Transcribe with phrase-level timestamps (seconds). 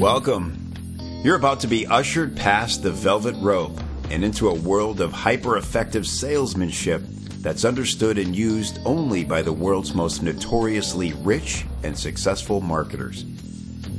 [0.00, 0.72] Welcome.
[1.22, 3.78] You're about to be ushered past the velvet rope
[4.08, 7.02] and into a world of hyper effective salesmanship
[7.42, 13.26] that's understood and used only by the world's most notoriously rich and successful marketers.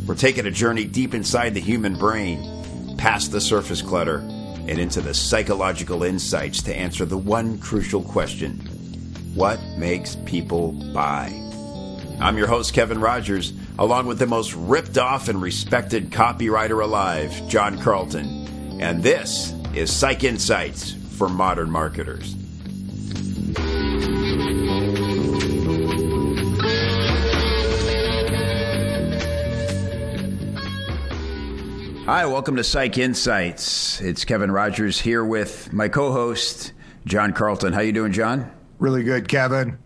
[0.08, 5.02] We're taking a journey deep inside the human brain, past the surface clutter, and into
[5.02, 8.58] the psychological insights to answer the one crucial question
[9.36, 11.28] What makes people buy?
[12.20, 17.34] I'm your host, Kevin Rogers, along with the most ripped off and respected copywriter alive,
[17.48, 18.80] John Carlton.
[18.82, 22.36] And this is Psych Insights for Modern Marketers.
[32.06, 34.02] Hi, welcome to Psych Insights.
[34.02, 36.74] It's Kevin Rogers here with my co-host
[37.06, 37.72] John Carlton.
[37.72, 38.52] How you doing, John?
[38.80, 39.78] Really good, Kevin.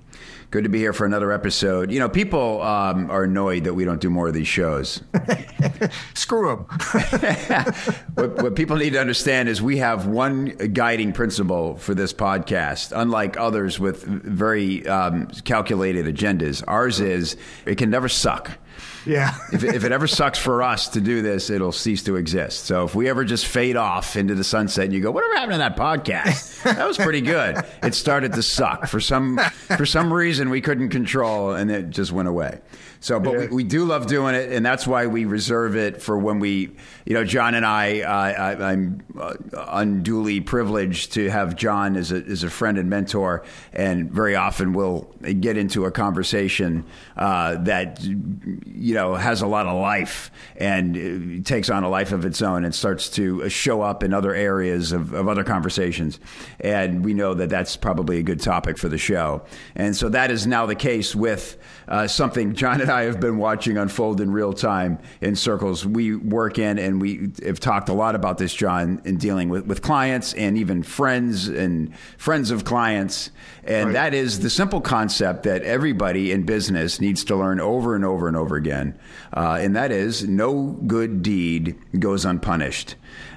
[0.55, 1.91] Good to be here for another episode.
[1.91, 5.01] You know, people um, are annoyed that we don't do more of these shows.
[6.13, 6.59] Screw them.
[8.13, 12.93] what, what, people need to understand is we have one guiding principle for this podcast,
[12.95, 16.63] unlike others with very um, calculated agendas.
[16.69, 18.51] Ours is it can never suck.
[19.05, 19.35] Yeah.
[19.53, 22.65] if, it, if it ever sucks for us to do this, it'll cease to exist.
[22.65, 25.53] So if we ever just fade off into the sunset and you go, whatever happened
[25.53, 26.63] to that podcast?
[26.63, 27.63] That was pretty good.
[27.83, 29.39] It started to suck for some
[29.77, 32.59] for some reason we couldn't control, and it just went away.
[33.05, 33.39] So, but yeah.
[33.41, 36.71] we, we, do love doing it, and that's why we reserve it for when we,
[37.05, 42.11] you know, John and I, uh, I am uh, unduly privileged to have John as
[42.11, 45.01] a, as a friend and mentor, and very often we'll
[45.39, 46.83] get into a conversation
[47.15, 52.25] uh, that, you know, has a lot of life and takes on a life of
[52.25, 56.19] its own and starts to show up in other areas of, of other conversations.
[56.59, 59.43] And we know that that's probably a good topic for the show.
[59.75, 61.57] And so that is now the case with
[61.87, 66.15] uh, something John and I have been watching unfold in real time in circles we
[66.15, 69.81] work in, and we have talked a lot about this, John, in dealing with, with
[69.81, 73.31] clients and even friends and friends of clients.
[73.63, 73.93] And right.
[73.93, 78.27] that is the simple concept that everybody in business needs to learn over and over
[78.27, 78.84] and over again.
[79.33, 82.95] Uh, and that is no good deed goes unpunished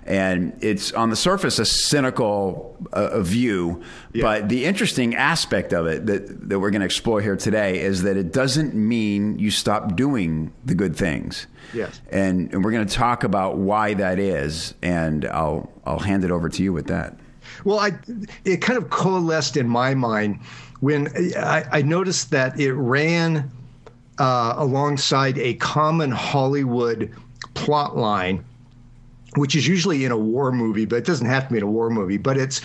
[0.09, 3.83] and it's on the surface a cynical uh, view.
[4.15, 4.23] Yeah.
[4.23, 8.03] But the interesting aspect of it that, that we're going to explore here today is
[8.03, 11.47] that it doesn't mean you stop doing the good things.
[11.75, 12.01] Yes.
[12.11, 16.31] And, and we're going to talk about why that is, and I'll I'll hand it
[16.31, 17.19] over to you with that.
[17.65, 17.93] Well, I
[18.47, 20.41] it kind of coalesced in my mind
[20.81, 23.51] when I, I noticed that it ran
[24.19, 27.13] uh, alongside a common Hollywood
[27.55, 28.45] plot line
[29.37, 31.71] which is usually in a war movie, but it doesn't have to be in a
[31.71, 32.17] war movie.
[32.17, 32.61] But it's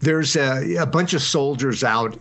[0.00, 2.18] there's a, a, bunch of soldiers out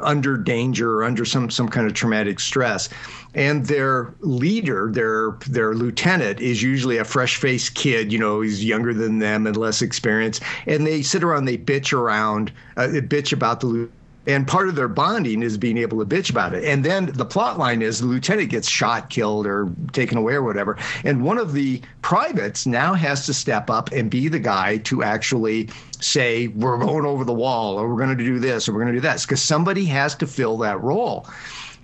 [0.00, 2.88] under danger or under some some kind of traumatic stress,
[3.34, 8.12] and their leader, their their lieutenant, is usually a fresh faced kid.
[8.12, 11.92] You know, he's younger than them and less experienced, and they sit around, they bitch
[11.92, 13.88] around, uh, bitch about the
[14.26, 16.64] and part of their bonding is being able to bitch about it.
[16.64, 20.42] And then the plot line is the lieutenant gets shot, killed, or taken away, or
[20.42, 20.76] whatever.
[21.04, 25.02] And one of the privates now has to step up and be the guy to
[25.02, 25.68] actually
[26.00, 28.94] say, we're going over the wall, or we're going to do this, or we're going
[28.94, 29.22] to do that.
[29.22, 31.26] Because somebody has to fill that role.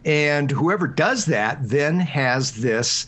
[0.05, 3.07] And whoever does that then has this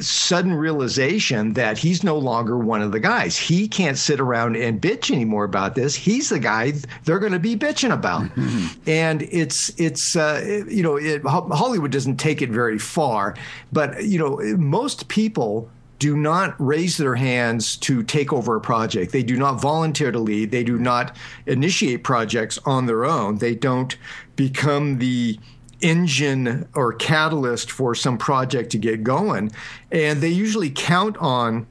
[0.00, 3.36] sudden realization that he's no longer one of the guys.
[3.36, 5.94] He can't sit around and bitch anymore about this.
[5.94, 6.72] He's the guy
[7.04, 8.22] they're going to be bitching about.
[8.22, 8.88] Mm-hmm.
[8.88, 13.36] And it's it's uh, you know it, Hollywood doesn't take it very far,
[13.72, 19.12] but you know most people do not raise their hands to take over a project.
[19.12, 20.50] They do not volunteer to lead.
[20.50, 21.16] They do not
[21.46, 23.38] initiate projects on their own.
[23.38, 23.96] They don't
[24.36, 25.38] become the
[25.80, 29.50] engine or catalyst for some project to get going.
[29.90, 31.66] And they usually count on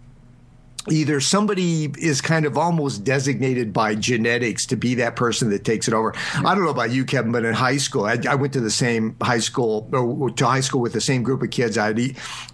[0.90, 5.88] either somebody is kind of almost designated by genetics to be that person that takes
[5.88, 6.14] it over.
[6.36, 8.72] I don't know about you, Kevin, but in high school, I, I went to the
[8.72, 11.94] same high school, or to high school with the same group of kids I'd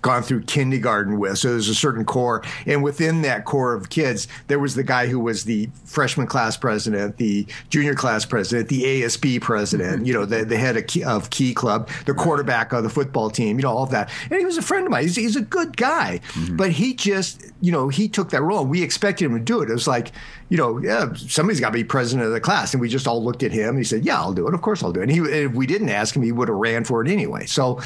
[0.02, 1.38] gone through kindergarten with.
[1.38, 2.44] So there's a certain core.
[2.66, 6.58] And within that core of kids, there was the guy who was the freshman class
[6.58, 10.06] president, the junior class president, the ASB president, mm-hmm.
[10.06, 13.30] you know, the, the head of key, of key club, the quarterback of the football
[13.30, 14.12] team, you know, all of that.
[14.30, 15.04] And he was a friend of mine.
[15.04, 16.58] He's, he's a good guy, mm-hmm.
[16.58, 18.66] but he just, you know, he took that role.
[18.66, 19.70] We expected him to do it.
[19.70, 20.12] It was like,
[20.50, 22.74] you know, yeah, somebody's got to be president of the class.
[22.74, 23.78] And we just all looked at him.
[23.78, 24.54] He said, yeah, I'll do it.
[24.54, 25.04] Of course I'll do it.
[25.04, 27.46] And he, if we didn't ask him, he would have ran for it anyway.
[27.46, 27.80] So,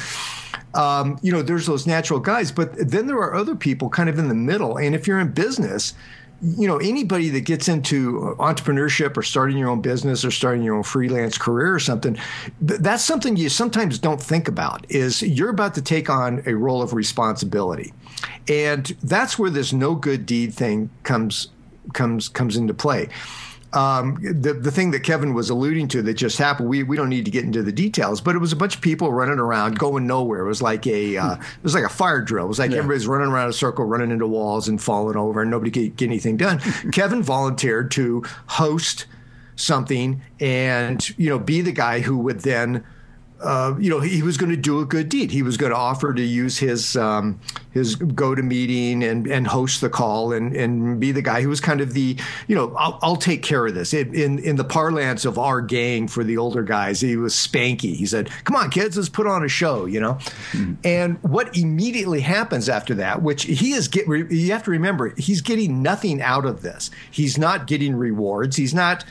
[0.74, 2.50] um, you know, there's those natural guys.
[2.50, 4.76] But then there are other people kind of in the middle.
[4.76, 5.94] And if you're in business,
[6.44, 10.74] you know anybody that gets into entrepreneurship or starting your own business or starting your
[10.74, 12.18] own freelance career or something
[12.60, 16.82] that's something you sometimes don't think about is you're about to take on a role
[16.82, 17.94] of responsibility
[18.48, 21.48] and that's where this no good deed thing comes
[21.92, 23.08] comes comes into play.
[23.74, 26.68] Um, the the thing that Kevin was alluding to that just happened.
[26.68, 28.80] We we don't need to get into the details, but it was a bunch of
[28.80, 30.44] people running around, going nowhere.
[30.44, 32.44] It was like a uh, it was like a fire drill.
[32.44, 32.78] It was like yeah.
[32.78, 36.06] everybody's running around a circle, running into walls and falling over, and nobody could get
[36.06, 36.60] anything done.
[36.92, 39.06] Kevin volunteered to host
[39.56, 42.84] something and you know be the guy who would then
[43.40, 45.30] uh, you know, he, was going to do a good deed.
[45.30, 47.40] He was going to offer to use his um,
[47.72, 51.48] his go to meeting and, and host the call and, and be the guy who
[51.48, 52.16] was kind of the,
[52.46, 53.92] you know, I'll, I'll take care of this.
[53.92, 57.94] In, in, in the parlance of our gang for the older guys, he was spanky.
[57.94, 60.14] He said, "Come on, kids, let's put on a show," you know.
[60.52, 60.74] Mm-hmm.
[60.84, 65.42] And what immediately happens after that, which he is get, you have to remember, he's
[65.42, 66.90] getting nothing out of this.
[67.10, 68.56] He's not getting rewards.
[68.56, 69.04] He's not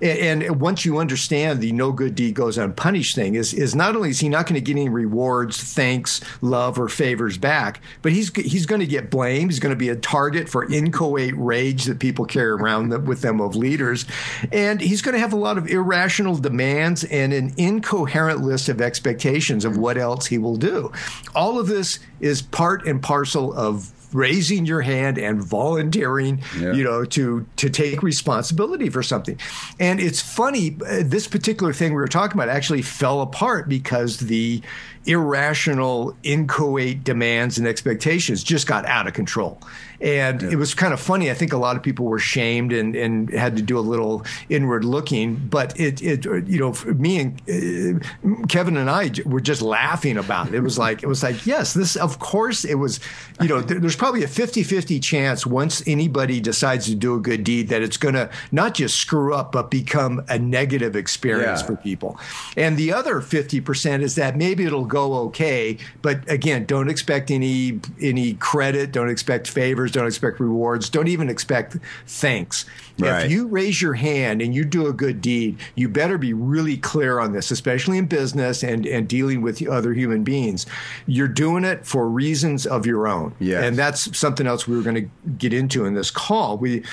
[0.00, 4.10] and once you understand the no good deed goes unpunished thing is is not only
[4.10, 8.34] is he not going to get any rewards, thanks, love, or favors back, but he's
[8.34, 9.50] he's going to get blamed.
[9.50, 13.40] He's going to be a target for inchoate rage that people carry around with them
[13.40, 14.04] of leaders,
[14.52, 18.80] and he's going to have a lot of irrational demands and an incoherent list of
[18.80, 20.90] expectations of what else he will do.
[21.34, 26.72] All of this is part and parcel of raising your hand and volunteering, yeah.
[26.72, 29.38] you know, to to take responsibility for something.
[29.78, 34.18] And it's funny, uh, this particular thing we were talking about actually fell apart because
[34.18, 34.62] the
[35.06, 39.60] irrational, inchoate demands and expectations just got out of control.
[40.00, 40.50] And yeah.
[40.50, 41.30] it was kind of funny.
[41.30, 44.24] I think a lot of people were shamed and, and had to do a little
[44.48, 45.36] inward looking.
[45.36, 50.48] But it, it you know, me and uh, Kevin and I were just laughing about
[50.48, 50.54] it.
[50.54, 53.00] It was like, it was like, yes, this, of course, it was,
[53.40, 57.44] you know, there's probably a 50 50 chance once anybody decides to do a good
[57.44, 61.66] deed that it's going to not just screw up, but become a negative experience yeah.
[61.66, 62.18] for people.
[62.56, 65.78] And the other 50% is that maybe it'll go okay.
[66.02, 68.92] But again, don't expect any any credit.
[68.92, 69.48] Don't expect
[69.84, 69.92] favors.
[69.92, 70.88] Don't expect rewards.
[70.88, 71.76] Don't even expect
[72.06, 72.64] thanks.
[72.98, 73.24] Right.
[73.24, 76.76] If you raise your hand and you do a good deed, you better be really
[76.76, 80.66] clear on this, especially in business and, and dealing with other human beings.
[81.06, 83.34] You're doing it for reasons of your own.
[83.40, 83.64] Yes.
[83.64, 86.56] And that's something else we were going to get into in this call.
[86.56, 86.84] We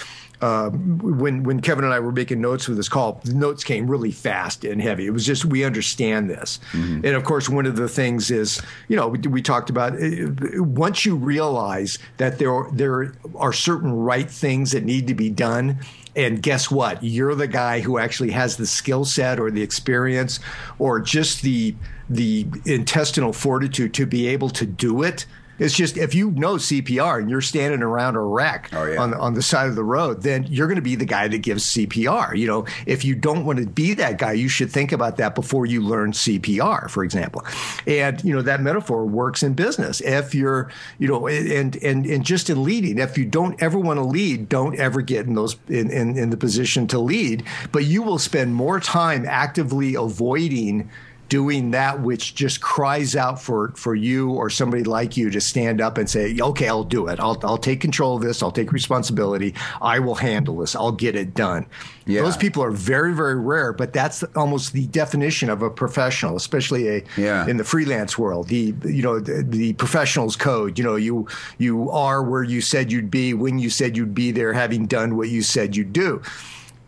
[0.42, 3.88] uh, when when Kevin and I were making notes for this call, the notes came
[3.88, 5.06] really fast and heavy.
[5.06, 7.06] It was just we understand this, mm-hmm.
[7.06, 10.64] and of course, one of the things is you know we, we talked about uh,
[10.64, 15.80] once you realize that there there are certain right things that need to be done.
[16.14, 17.02] And guess what?
[17.02, 20.42] You're the guy who actually has the skill set or the experience
[20.78, 21.74] or just the
[22.10, 25.26] the intestinal fortitude to be able to do it
[25.62, 29.00] it's just if you know CPR and you're standing around a wreck oh, yeah.
[29.00, 31.38] on on the side of the road, then you're going to be the guy that
[31.38, 32.36] gives CPR.
[32.36, 35.36] You know, if you don't want to be that guy, you should think about that
[35.36, 37.46] before you learn CPR, for example.
[37.86, 40.02] And you know that metaphor works in business.
[40.02, 44.00] If you're, you know, and and and just in leading, if you don't ever want
[44.00, 47.44] to lead, don't ever get in those in, in, in the position to lead.
[47.72, 50.90] But you will spend more time actively avoiding
[51.32, 55.80] doing that which just cries out for for you or somebody like you to stand
[55.80, 57.22] up and say, "Okay, I'll do it.
[57.22, 58.44] I'll I'll take control of this.
[58.44, 59.56] I'll take responsibility.
[59.82, 60.76] I will handle this.
[60.76, 61.68] I'll get it done."
[62.06, 62.24] Yeah.
[62.24, 66.90] Those people are very very rare, but that's almost the definition of a professional, especially
[66.90, 67.48] a yeah.
[67.48, 68.50] in the freelance world.
[68.50, 70.78] The you know the, the professional's code.
[70.78, 74.32] You know you you are where you said you'd be when you said you'd be
[74.32, 76.22] there, having done what you said you'd do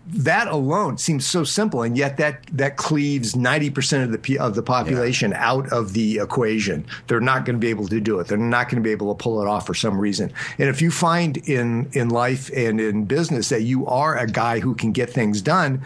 [0.07, 4.55] that alone seems so simple, and yet that that cleaves ninety percent of the of
[4.55, 5.49] the population yeah.
[5.49, 6.85] out of the equation.
[7.07, 8.27] They're not going to be able to do it.
[8.27, 10.33] They're not going to be able to pull it off for some reason.
[10.57, 14.59] And if you find in in life and in business that you are a guy
[14.59, 15.81] who can get things done,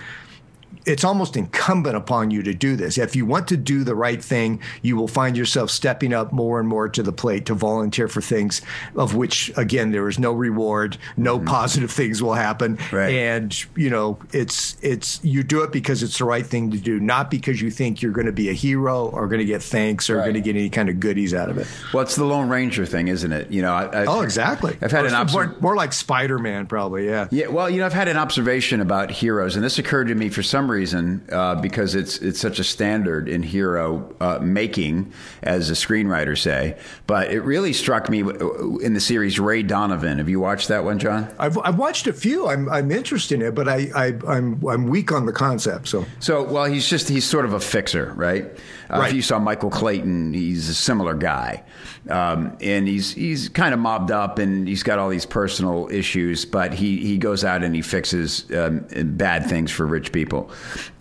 [0.87, 2.97] it's almost incumbent upon you to do this.
[2.97, 6.59] If you want to do the right thing, you will find yourself stepping up more
[6.59, 8.61] and more to the plate to volunteer for things
[8.95, 11.47] of which, again, there is no reward, no mm-hmm.
[11.47, 13.09] positive things will happen, right.
[13.09, 16.99] and you know it's it's you do it because it's the right thing to do,
[16.99, 20.09] not because you think you're going to be a hero or going to get thanks
[20.09, 20.23] or right.
[20.23, 21.67] going to get any kind of goodies out of it.
[21.93, 23.51] Well, it's the Lone Ranger thing, isn't it?
[23.51, 24.77] You know, I, I, oh, exactly.
[24.81, 27.05] I've had or an obs- more, more like Spider Man, probably.
[27.05, 27.27] Yeah.
[27.29, 27.47] Yeah.
[27.47, 30.43] Well, you know, I've had an observation about heroes, and this occurred to me for
[30.43, 35.67] some reason reason uh, because it's it's such a standard in hero uh, making, as
[35.67, 36.77] the screenwriters say.
[37.07, 40.19] But it really struck me in the series Ray Donovan.
[40.19, 41.27] Have you watched that one, John?
[41.39, 42.47] I've, I've watched a few.
[42.47, 45.87] I'm I'm interested in it, but I, I I'm I'm weak on the concept.
[45.87, 48.45] So so well, he's just he's sort of a fixer, right?
[48.89, 49.09] Uh, right.
[49.09, 51.63] If you saw Michael Clayton, he's a similar guy,
[52.09, 56.45] um, and he's he's kind of mobbed up, and he's got all these personal issues,
[56.45, 58.85] but he he goes out and he fixes um,
[59.17, 60.49] bad things for rich people.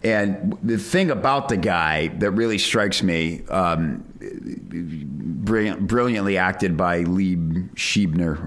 [0.02, 7.00] And the thing about the guy that really strikes me, um, brilliant, brilliantly acted by
[7.00, 7.36] Lee
[7.74, 8.44] Sheebner.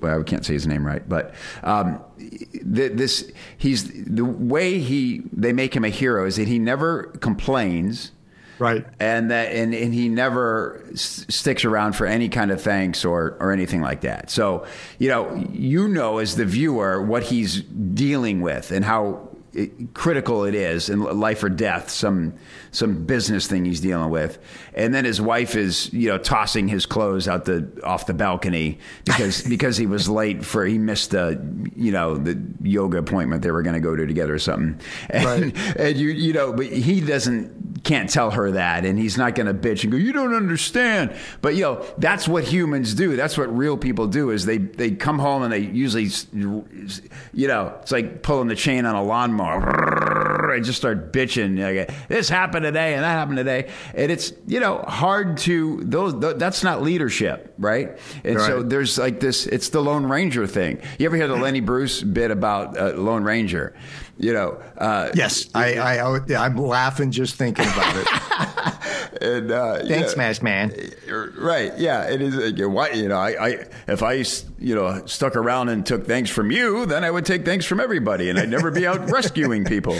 [0.00, 5.52] Well, I can't say his name right, but um, this he's the way he they
[5.52, 8.12] make him a hero is that he never complains
[8.58, 8.86] right.
[9.00, 13.36] And that and, and he never s- sticks around for any kind of thanks or
[13.40, 14.30] or anything like that.
[14.30, 14.66] So
[14.98, 19.28] you know you know as the viewer what he's dealing with and how
[19.94, 22.34] critical it is in life or death, some
[22.72, 24.38] some business thing he's dealing with,
[24.74, 28.78] and then his wife is you know tossing his clothes out the off the balcony
[29.04, 31.40] because because he was late for he missed the
[31.76, 34.80] you know the yoga appointment they were going to go to together or something,
[35.10, 35.76] and, right.
[35.76, 39.46] and you you know but he doesn't can't tell her that, and he's not going
[39.46, 43.38] to bitch and go you don't understand, but you know that's what humans do, that's
[43.38, 46.08] what real people do is they they come home and they usually
[47.32, 51.58] you know it's like pulling the chain on a lawnmower I just start bitching.
[51.58, 56.18] Like, this happened today and that happened today, and it's you know hard to those.
[56.38, 57.98] That's not leadership, right?
[58.24, 58.46] And right.
[58.46, 59.46] so there's like this.
[59.46, 60.80] It's the Lone Ranger thing.
[60.98, 63.74] You ever hear the Lenny Bruce bit about uh, Lone Ranger?
[64.18, 64.62] You know.
[64.76, 68.06] Uh, yes, I, I, I am laughing just thinking about it.
[69.24, 70.74] and uh, thanks, yeah, Man.
[71.36, 71.76] Right?
[71.78, 72.36] Yeah, it is.
[72.36, 73.48] Uh, what you know, I, I
[73.88, 74.24] if I
[74.58, 77.80] you know stuck around and took thanks from you, then I would take thanks from
[77.80, 79.94] everybody, and I'd never be out rescuing people.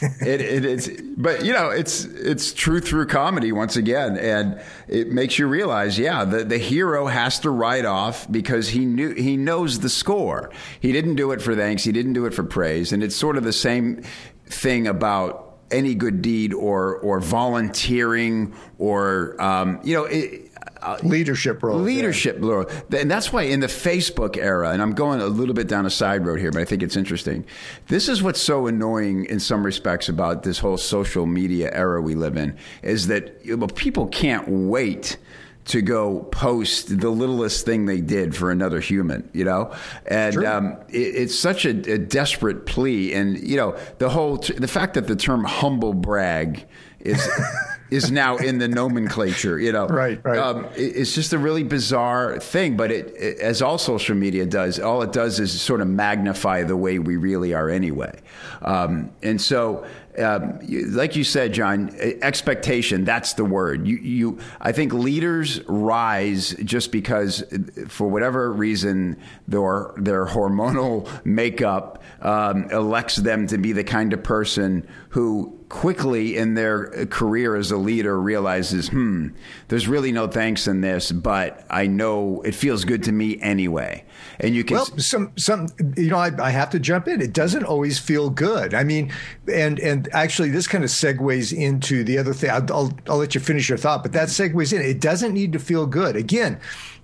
[0.00, 5.10] It, it, it's, but you know, it's it's truth through comedy once again, and it
[5.12, 9.36] makes you realize, yeah, the the hero has to ride off because he knew he
[9.36, 10.50] knows the score.
[10.80, 11.84] He didn't do it for thanks.
[11.84, 14.02] He didn't do it for praise, and it's sort of the same
[14.46, 20.04] thing about any good deed or or volunteering or um, you know.
[20.04, 20.46] It,
[20.82, 21.78] uh, leadership role.
[21.78, 22.48] Leadership yeah.
[22.48, 22.66] role.
[22.96, 25.90] And that's why in the Facebook era, and I'm going a little bit down a
[25.90, 27.44] side road here, but I think it's interesting.
[27.88, 32.14] This is what's so annoying in some respects about this whole social media era we
[32.14, 35.18] live in is that well, people can't wait
[35.66, 39.74] to go post the littlest thing they did for another human, you know,
[40.06, 44.54] and um, it, it's such a, a, desperate plea, and you know the whole t-
[44.54, 46.66] the fact that the term humble brag
[47.00, 47.28] is
[47.90, 49.58] is now in the nomenclature.
[49.58, 50.38] You know, right, right.
[50.38, 54.46] Um, it, it's just a really bizarre thing, but it, it, as all social media
[54.46, 58.18] does, all it does is sort of magnify the way we really are anyway.
[58.62, 59.86] Um, and so
[60.18, 60.58] um,
[60.92, 63.86] like you said, John, expectation, that's the word.
[63.86, 67.44] You, you, I think leaders rise just because,
[67.88, 69.16] for whatever reason,
[69.46, 76.36] their, their hormonal makeup um, elects them to be the kind of person who quickly
[76.36, 79.28] in their career as a leader realizes, hmm,
[79.68, 84.04] there's really no thanks in this, but I know it feels good to me anyway.
[84.38, 87.20] And you can well, some some you know, I, I have to jump in.
[87.20, 88.74] It doesn't always feel good.
[88.74, 89.12] I mean,
[89.52, 92.50] and and actually, this kind of segues into the other thing.
[92.50, 94.82] I'll, I'll, I'll let you finish your thought, but that segues in.
[94.82, 96.16] It doesn't need to feel good.
[96.16, 96.60] Again,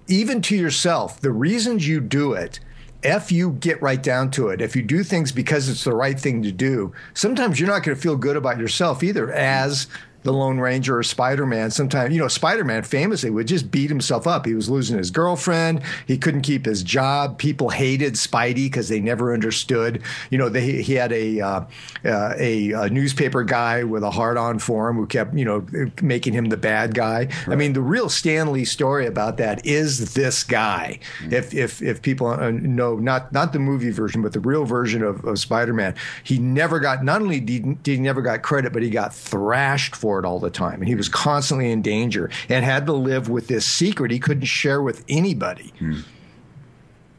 [0.09, 2.61] even to yourself, the reasons you do it
[3.03, 6.19] if you get right down to it, if you do things because it's the right
[6.19, 9.87] thing to do, sometimes you're not going to feel good about yourself either as
[10.27, 11.71] the Lone Ranger or Spider Man.
[11.71, 14.45] Sometimes, you know, Spider Man famously would just beat himself up.
[14.45, 15.83] He was losing his girlfriend.
[16.07, 17.39] He couldn't keep his job.
[17.39, 20.03] People hated Spidey because they never understood.
[20.31, 21.61] You know, they, he had a, uh,
[22.05, 25.65] uh, a, a newspaper guy with a hard on for him who kept, you know,
[26.03, 27.27] making him the bad guy.
[27.27, 27.49] Right.
[27.49, 30.99] I mean, the real Stan Lee story about that is this guy.
[31.21, 31.35] Mm-hmm.
[31.35, 35.05] If if if people uh, know not not the movie version, but the real version
[35.05, 37.05] of, of Spider Man, he never got.
[37.05, 40.39] Not only did, did he never got credit, but he got thrashed for it all
[40.39, 40.81] the time.
[40.81, 44.47] And he was constantly in danger and had to live with this secret he couldn't
[44.47, 45.73] share with anybody.
[45.79, 46.01] Hmm.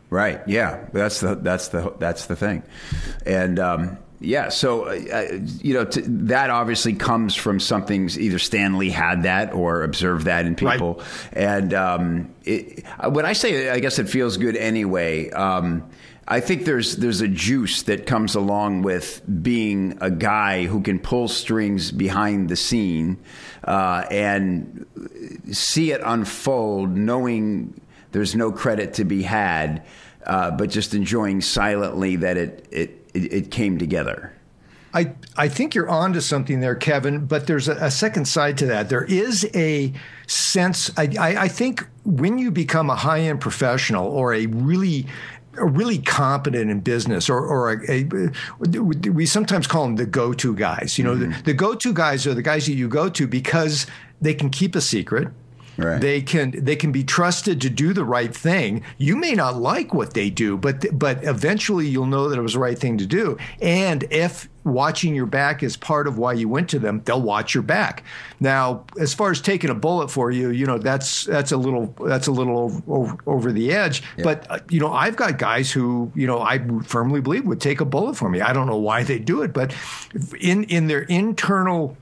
[0.09, 0.41] Right.
[0.47, 0.85] Yeah.
[0.93, 2.63] That's the that's the that's the thing.
[3.25, 8.39] And um, yeah, so uh, uh you know t- that obviously comes from something either
[8.39, 10.95] Stan Lee had that or observed that in people.
[10.95, 11.05] Right.
[11.33, 15.29] And um, it, when I say I guess it feels good anyway.
[15.31, 15.89] Um,
[16.29, 20.99] I think there's there's a juice that comes along with being a guy who can
[20.99, 23.17] pull strings behind the scene
[23.63, 24.85] uh, and
[25.51, 27.79] see it unfold, knowing
[28.11, 29.85] there's no credit to be had,
[30.25, 34.33] uh, but just enjoying silently that it it it, came together.
[34.93, 38.65] I, I think you're onto something there, Kevin, but there's a, a second side to
[38.67, 38.89] that.
[38.89, 39.93] There is a
[40.27, 45.05] sense, I, I, I think when you become a high end professional or a really
[45.57, 50.97] really competent in business or, or a, a, we sometimes call them the go-to guys
[50.97, 51.31] you know mm-hmm.
[51.31, 53.87] the, the, go-to guys are the guys that you go to because
[54.21, 55.29] they can keep a secret
[55.77, 56.01] Right.
[56.01, 58.83] They can they can be trusted to do the right thing.
[58.97, 62.53] You may not like what they do, but but eventually you'll know that it was
[62.53, 63.37] the right thing to do.
[63.61, 67.53] And if watching your back is part of why you went to them, they'll watch
[67.53, 68.03] your back.
[68.39, 71.93] Now, as far as taking a bullet for you, you know that's that's a little
[72.05, 74.01] that's a little over, over the edge.
[74.17, 74.23] Yeah.
[74.23, 77.81] But uh, you know, I've got guys who you know I firmly believe would take
[77.81, 78.41] a bullet for me.
[78.41, 79.75] I don't know why they do it, but
[80.39, 81.97] in in their internal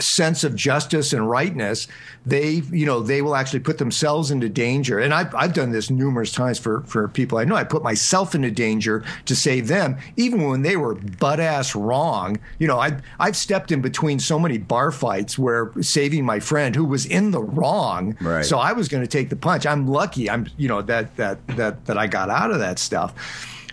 [0.00, 1.88] sense of justice and rightness,
[2.26, 4.98] they, you know, they will actually put themselves into danger.
[4.98, 7.54] And I've, I've done this numerous times for, for people I know.
[7.54, 12.38] I put myself into danger to save them, even when they were butt ass wrong.
[12.58, 16.74] You know, I, I've stepped in between so many bar fights where saving my friend
[16.74, 18.16] who was in the wrong.
[18.20, 18.44] Right.
[18.44, 19.66] So I was going to take the punch.
[19.66, 20.28] I'm lucky.
[20.28, 23.14] I'm, you know, that, that, that, that I got out of that stuff.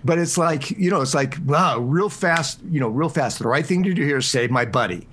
[0.03, 3.39] But it's like, you know, it's like, wow, real fast, you know, real fast.
[3.39, 5.07] The right thing to do here is save my buddy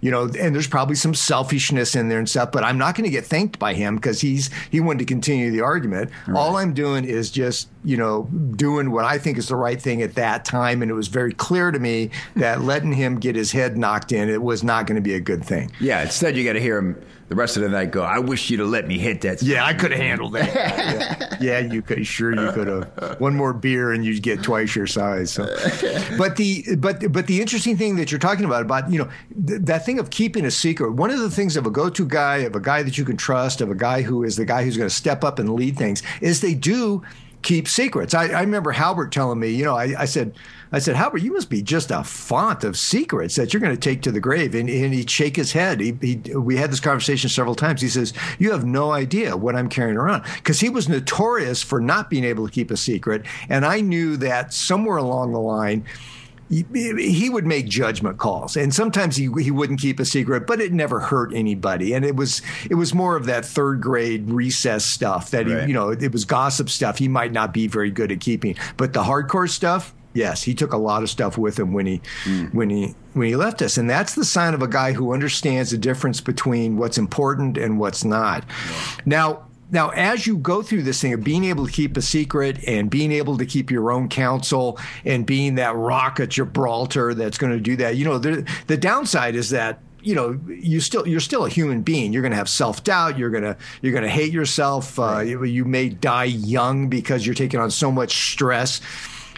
[0.00, 3.04] you know, and there's probably some selfishness in there and stuff, but I'm not going
[3.04, 6.10] to get thanked by him because he's he wanted to continue the argument.
[6.26, 6.38] Right.
[6.38, 8.24] All I'm doing is just you know
[8.56, 11.32] doing what I think is the right thing at that time, and it was very
[11.32, 14.96] clear to me that letting him get his head knocked in it was not going
[14.96, 15.72] to be a good thing.
[15.80, 18.02] Yeah, instead you got to hear him the rest of the night go.
[18.02, 19.42] I wish you'd have let me hit that.
[19.42, 20.54] Yeah, I could have handled that.
[20.54, 21.36] yeah.
[21.40, 22.06] yeah, you could.
[22.06, 23.20] Sure, you could have.
[23.20, 25.32] One more beer and you'd get twice your size.
[25.32, 25.44] So.
[26.16, 29.08] But the but but the interesting thing that you're talking about about you know
[29.46, 30.92] th- that thing of keeping a secret.
[30.92, 33.60] One of the things of a go-to guy, of a guy that you can trust,
[33.60, 36.02] of a guy who is the guy who's going to step up and lead things,
[36.20, 37.02] is they do
[37.42, 38.14] keep secrets.
[38.14, 40.34] I, I remember Halbert telling me, you know, I, I said,
[40.72, 43.80] I said, Halbert, you must be just a font of secrets that you're going to
[43.80, 44.54] take to the grave.
[44.54, 45.80] And, and he'd shake his head.
[45.80, 47.80] He, he, we had this conversation several times.
[47.80, 50.24] He says, You have no idea what I'm carrying around.
[50.36, 53.22] Because he was notorious for not being able to keep a secret.
[53.48, 55.84] And I knew that somewhere along the line,
[56.48, 60.72] he would make judgment calls and sometimes he, he wouldn't keep a secret but it
[60.72, 65.32] never hurt anybody and it was it was more of that third grade recess stuff
[65.32, 65.62] that Right.
[65.62, 68.54] he you know it was gossip stuff he might not be very good at keeping
[68.76, 72.00] but the hardcore stuff yes he took a lot of stuff with him when he
[72.52, 73.78] when he when he left us.
[73.78, 77.78] And that's the sign of a guy who understands the difference between what's important and
[77.78, 78.44] what's not.
[79.04, 82.62] Now now, as you go through this thing of being able to keep a secret
[82.68, 87.36] and being able to keep your own counsel and being that rock at Gibraltar that's
[87.36, 91.04] going to do that, you know, the, the downside is that you know you still
[91.04, 92.12] you're still a human being.
[92.12, 93.18] You're going to have self-doubt.
[93.18, 95.00] You're going to you're going to hate yourself.
[95.00, 98.80] Uh, you, you may die young because you're taking on so much stress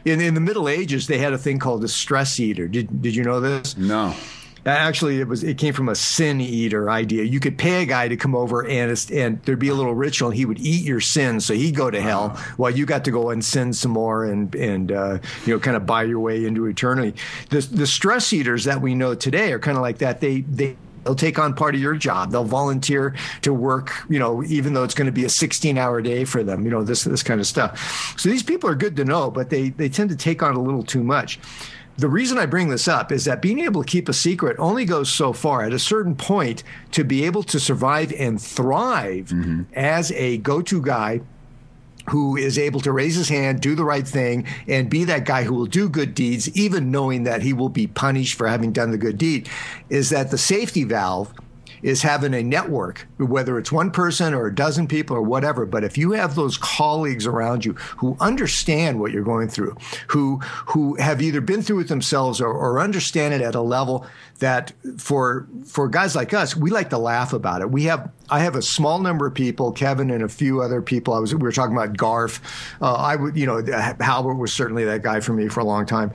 [0.04, 3.14] in, in the middle ages they had a thing called the stress eater did, did
[3.14, 4.14] you know this No.
[4.66, 7.22] Actually, it was it came from a sin eater idea.
[7.22, 9.94] You could pay a guy to come over and it's- and there'd be a little
[9.94, 13.04] ritual, and he would eat your sins, so he'd go to hell while you got
[13.04, 16.20] to go and sin some more and and uh, you know kind of buy your
[16.20, 17.14] way into eternity.
[17.48, 20.20] The the stress eaters that we know today are kind of like that.
[20.20, 20.76] They they
[21.08, 22.32] They'll take on part of your job.
[22.32, 26.02] They'll volunteer to work, you know, even though it's going to be a 16 hour
[26.02, 28.14] day for them, you know, this, this kind of stuff.
[28.20, 30.60] So these people are good to know, but they, they tend to take on a
[30.60, 31.40] little too much.
[31.96, 34.84] The reason I bring this up is that being able to keep a secret only
[34.84, 35.62] goes so far.
[35.62, 39.62] At a certain point, to be able to survive and thrive mm-hmm.
[39.72, 41.22] as a go to guy,
[42.10, 45.44] who is able to raise his hand, do the right thing, and be that guy
[45.44, 48.90] who will do good deeds, even knowing that he will be punished for having done
[48.90, 49.48] the good deed,
[49.88, 51.32] is that the safety valve
[51.82, 55.66] is having a network, whether it's one person or a dozen people or whatever.
[55.66, 59.76] But if you have those colleagues around you who understand what you're going through,
[60.08, 64.06] who who have either been through it themselves or, or understand it at a level
[64.38, 67.70] that for for guys like us, we like to laugh about it.
[67.70, 71.14] We have I have a small number of people, Kevin and a few other people.
[71.14, 72.40] I was we were talking about Garf.
[72.80, 73.62] Uh, I would you know
[74.00, 76.12] Halbert was certainly that guy for me for a long time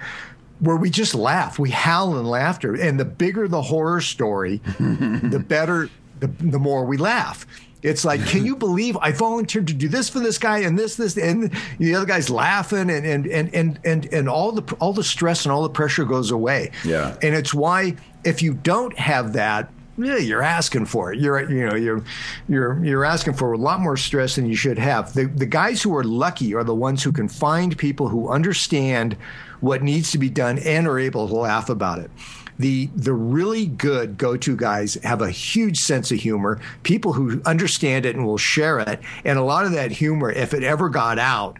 [0.63, 1.59] where we just laugh.
[1.59, 2.73] We howl in laughter.
[2.73, 7.45] And the bigger the horror story, the better, the, the more we laugh.
[7.81, 10.95] It's like, can you believe I volunteered to do this for this guy and this,
[10.95, 14.93] this, and the other guy's laughing and and and and and, and all the all
[14.93, 16.71] the stress and all the pressure goes away.
[16.85, 17.17] Yeah.
[17.21, 21.19] And it's why if you don't have that, yeah, you're asking for it.
[21.19, 22.03] You're you know you're
[22.47, 25.13] you're you're asking for a lot more stress than you should have.
[25.13, 29.17] The the guys who are lucky are the ones who can find people who understand
[29.63, 32.11] what needs to be done and are able to laugh about it.
[32.59, 36.59] The the really good go-to guys have a huge sense of humor.
[36.83, 40.53] People who understand it and will share it, and a lot of that humor, if
[40.53, 41.57] it ever got out,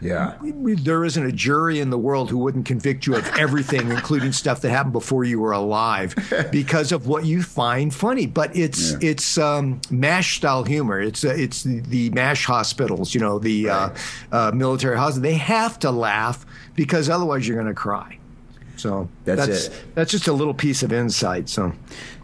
[0.00, 0.34] Yeah.
[0.42, 4.60] there isn't a jury in the world who wouldn't convict you of everything, including stuff
[4.60, 6.14] that happened before you were alive,
[6.52, 8.26] because of what you find funny.
[8.26, 8.98] But it's Yeah.
[9.10, 11.00] it's um, mash style humor.
[11.00, 13.88] It's uh, it's the, the mash hospitals, you know, the uh,
[14.30, 15.22] uh, military hospitals.
[15.22, 16.45] They have to laugh
[16.76, 18.18] because otherwise you're going to cry.
[18.76, 19.82] So That's that's it.
[19.94, 21.48] that's just a little piece of insight.
[21.48, 21.72] So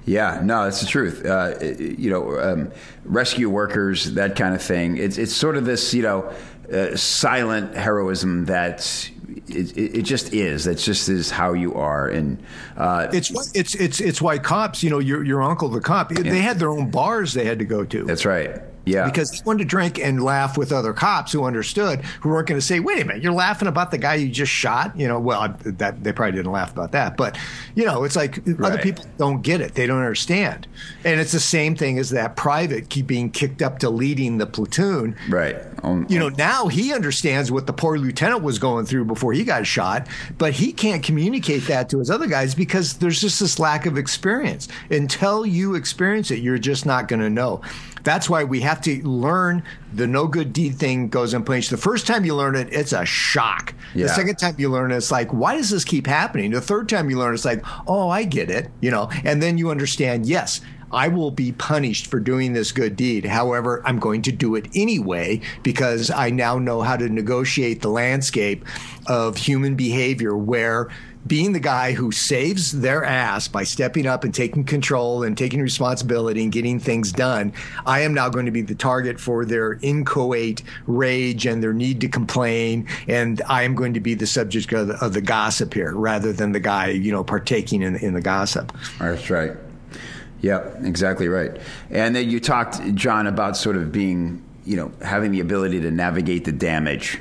[0.04, 1.24] Yeah, no, that's the truth.
[1.24, 2.72] Uh, you know, um,
[3.04, 4.98] rescue workers, that kind of thing.
[4.98, 6.32] It's it's sort of this, you know,
[6.72, 9.10] uh, silent heroism that
[9.48, 10.64] it, it, it just is.
[10.64, 12.42] That just is how you are, and
[12.76, 16.40] uh, it's it's it's it's why cops, you know, your your uncle the cop, they
[16.40, 18.04] had their own bars they had to go to.
[18.04, 18.60] that's right.
[18.84, 22.48] Yeah, because they wanted to drink and laugh with other cops who understood, who weren't
[22.48, 25.06] going to say, "Wait a minute, you're laughing about the guy you just shot." You
[25.08, 27.38] know, well, that they probably didn't laugh about that, but
[27.74, 28.72] you know, it's like Right.
[28.72, 30.66] other people don't get it; they don't understand,
[31.04, 34.46] and it's the same thing as that private keep being kicked up to leading the
[34.46, 35.14] platoon.
[35.28, 35.56] right.
[35.84, 39.32] On- You know, um, now he understands what the poor lieutenant was going through before
[39.32, 40.06] he got shot,
[40.38, 43.98] but he can't communicate that to his other guys because there's just this lack of
[43.98, 44.68] experience.
[44.90, 47.62] Until you experience it, you're just not going to know.
[48.04, 49.62] That's why we have to learn
[49.92, 51.70] the no good deed thing goes unpunished.
[51.70, 53.74] The first time you learn it, it's a shock.
[53.94, 54.06] Yeah.
[54.06, 56.50] The second time you learn it, it's like, why does this keep happening?
[56.50, 59.58] The third time you learn, it's like, oh, I get it, you know, and then
[59.58, 60.60] you understand, yes,
[60.92, 63.24] I will be punished for doing this good deed.
[63.24, 67.88] However, I'm going to do it anyway because I now know how to negotiate the
[67.88, 68.64] landscape
[69.06, 70.90] of human behavior where
[71.26, 75.61] being the guy who saves their ass by stepping up and taking control and taking
[75.61, 77.52] responsibility and getting things done,
[77.87, 82.00] I am now going to be the target for their inchoate rage and their need
[82.00, 82.88] to complain.
[83.06, 86.32] And I am going to be the subject of the, of the gossip here rather
[86.32, 88.72] than the guy, you know, partaking in, in the gossip.
[88.98, 89.52] That's right.
[90.40, 91.56] Yep, exactly right.
[91.90, 95.90] And then you talked, John, about sort of being, you know, having the ability to
[95.92, 97.20] navigate the damage.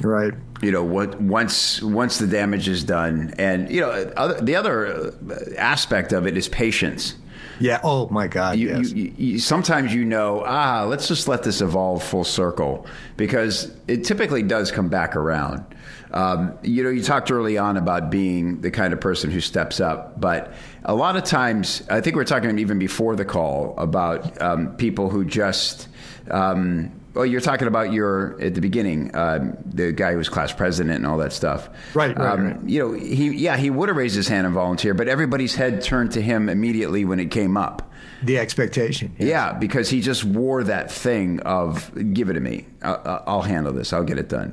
[0.00, 0.32] Right.
[0.64, 5.14] You know, what once once the damage is done, and you know, other, the other
[5.58, 7.16] aspect of it is patience.
[7.60, 7.80] Yeah.
[7.84, 8.58] Oh my God.
[8.58, 8.92] You, yes.
[8.92, 14.04] you, you, sometimes you know, ah, let's just let this evolve full circle because it
[14.04, 15.64] typically does come back around.
[16.12, 19.80] Um, you know, you talked early on about being the kind of person who steps
[19.80, 23.74] up, but a lot of times, I think we are talking even before the call
[23.76, 25.88] about um, people who just.
[26.30, 30.52] Um, well, you're talking about your at the beginning, um, the guy who was class
[30.52, 31.68] president and all that stuff.
[31.94, 32.68] Right, right, Um, right.
[32.68, 35.80] You know, he yeah, he would have raised his hand and volunteered, but everybody's head
[35.82, 37.90] turned to him immediately when it came up.
[38.22, 39.14] the expectation.
[39.18, 43.72] Yeah, because he just wore that thing of "give it to me, I'll, I'll handle
[43.72, 44.52] this, I'll get it done."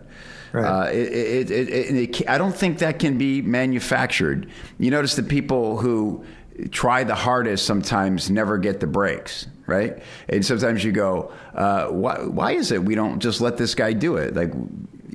[0.53, 0.65] Right.
[0.65, 4.49] Uh, it, it, it, it, it, I don't think that can be manufactured.
[4.77, 6.25] You notice the people who
[6.71, 10.01] try the hardest sometimes never get the breaks, right?
[10.29, 13.93] And sometimes you go, uh, why, "Why is it we don't just let this guy
[13.93, 14.53] do it?" Like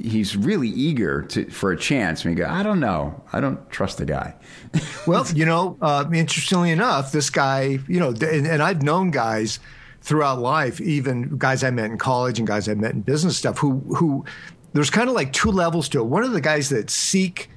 [0.00, 2.24] he's really eager to, for a chance.
[2.24, 4.34] And we go, "I don't know, I don't trust the guy."
[5.06, 9.60] Well, you know, uh, interestingly enough, this guy, you know, and, and I've known guys
[10.02, 13.58] throughout life, even guys I met in college and guys I met in business stuff,
[13.58, 14.24] who who
[14.72, 16.04] there's kind of like two levels to it.
[16.06, 17.50] One of the guys that seek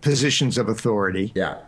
[0.00, 1.58] positions of authority, yeah,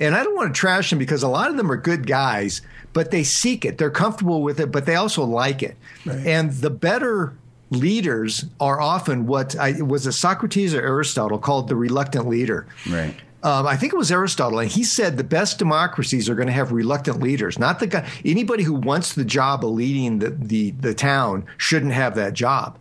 [0.00, 2.62] and I don't want to trash them because a lot of them are good guys,
[2.92, 3.78] but they seek it.
[3.78, 5.76] They're comfortable with it, but they also like it.
[6.06, 7.34] And the better
[7.70, 12.66] leaders are often what I was it Socrates or Aristotle called the reluctant leader.
[12.88, 13.14] right.
[13.42, 16.52] Um, I think it was Aristotle, and he said the best democracies are going to
[16.52, 17.60] have reluctant leaders.
[17.60, 18.08] Not the guy.
[18.24, 22.76] Anybody who wants the job of leading the, the the town shouldn't have that job.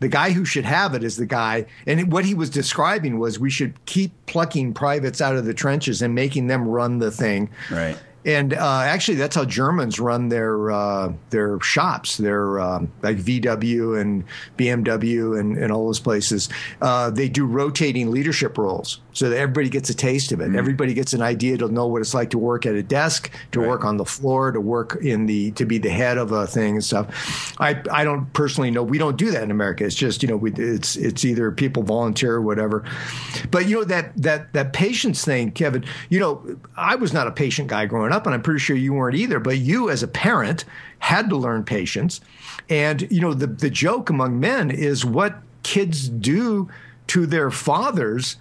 [0.00, 1.66] The guy who should have it is the guy.
[1.86, 6.02] And what he was describing was we should keep plucking privates out of the trenches
[6.02, 7.50] and making them run the thing.
[7.70, 7.98] Right.
[8.26, 12.16] And uh, actually, that's how Germans run their uh, their shops.
[12.16, 14.24] Their um, like VW and
[14.56, 16.48] BMW and, and all those places.
[16.80, 20.54] Uh, they do rotating leadership roles, so that everybody gets a taste of it.
[20.54, 23.60] Everybody gets an idea to know what it's like to work at a desk, to
[23.60, 23.68] Right.
[23.68, 26.74] work on the floor, to work in the to be the head of a thing
[26.76, 27.54] and stuff.
[27.60, 28.82] I I don't personally know.
[28.82, 29.84] We don't do that in America.
[29.84, 32.84] It's just you know we it's it's either people volunteer or whatever.
[33.50, 35.84] But you know that that that patience thing, Kevin.
[36.08, 38.94] You know I was not a patient guy growing up, and I'm pretty sure you
[38.94, 39.40] weren't either.
[39.40, 40.64] But you, as a parent,
[41.00, 42.20] had to learn patience.
[42.70, 46.68] And you know the the joke among men is what kids do
[47.08, 48.36] to their fathers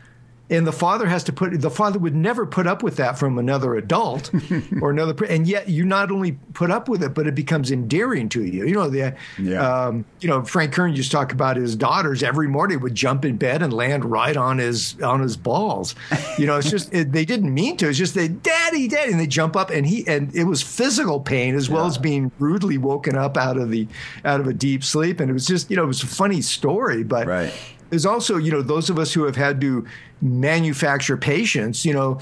[0.53, 3.37] and the father has to put the father would never put up with that from
[3.37, 4.31] another adult
[4.81, 8.29] or another and yet you not only put up with it but it becomes endearing
[8.29, 8.65] to you.
[8.65, 9.85] You know the Yeah.
[9.87, 13.25] um, you know frank kern used to talk about his daughters every morning would jump
[13.25, 15.95] in bed and land right on his on his balls.
[16.37, 17.89] You know it's just it, they didn't mean to.
[17.89, 21.19] It's just they daddy daddy and they jump up and he and it was physical
[21.19, 23.87] pain as well as being rudely woken up out of the
[24.23, 25.19] out of a deep sleep.
[25.19, 27.53] And it was just you know it was a funny story but Right.
[27.93, 29.85] There's also, you know, those of us who have had to
[30.19, 32.17] manufacture patience, you know,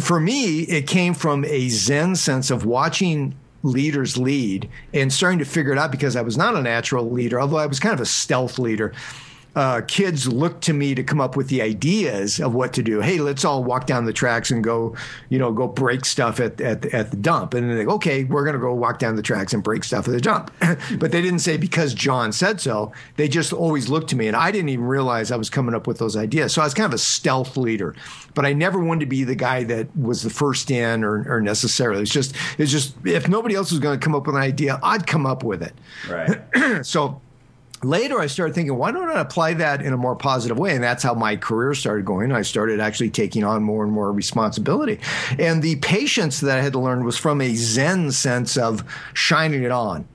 [0.00, 5.44] for me, it came from a Zen sense of watching leaders lead and starting to
[5.44, 8.00] figure it out because I was not a natural leader, although I was kind of
[8.00, 8.94] a stealth leader.
[9.56, 13.00] Uh, kids look to me to come up with the ideas of what to do.
[13.00, 14.94] Hey, let's all walk down the tracks and go,
[15.30, 17.54] you know, go break stuff at, at, at the dump.
[17.54, 20.06] And they go, okay, we're going to go walk down the tracks and break stuff
[20.06, 20.52] at the dump.
[20.98, 22.92] but they didn't say because John said so.
[23.16, 24.28] They just always looked to me.
[24.28, 26.52] And I didn't even realize I was coming up with those ideas.
[26.54, 27.94] So I was kind of a stealth leader.
[28.34, 31.40] But I never wanted to be the guy that was the first in or, or
[31.40, 32.02] necessarily.
[32.02, 34.78] It's just, it's just, if nobody else was going to come up with an idea,
[34.82, 35.74] I'd come up with it.
[36.08, 36.84] Right.
[36.86, 37.20] so,
[37.82, 40.74] later I started thinking, why don't I apply that in a more positive way?
[40.74, 42.32] And that's how my career started going.
[42.32, 45.00] I started actually taking on more and more responsibility.
[45.38, 49.62] And the patience that I had to learn was from a Zen sense of shining
[49.62, 50.06] it on.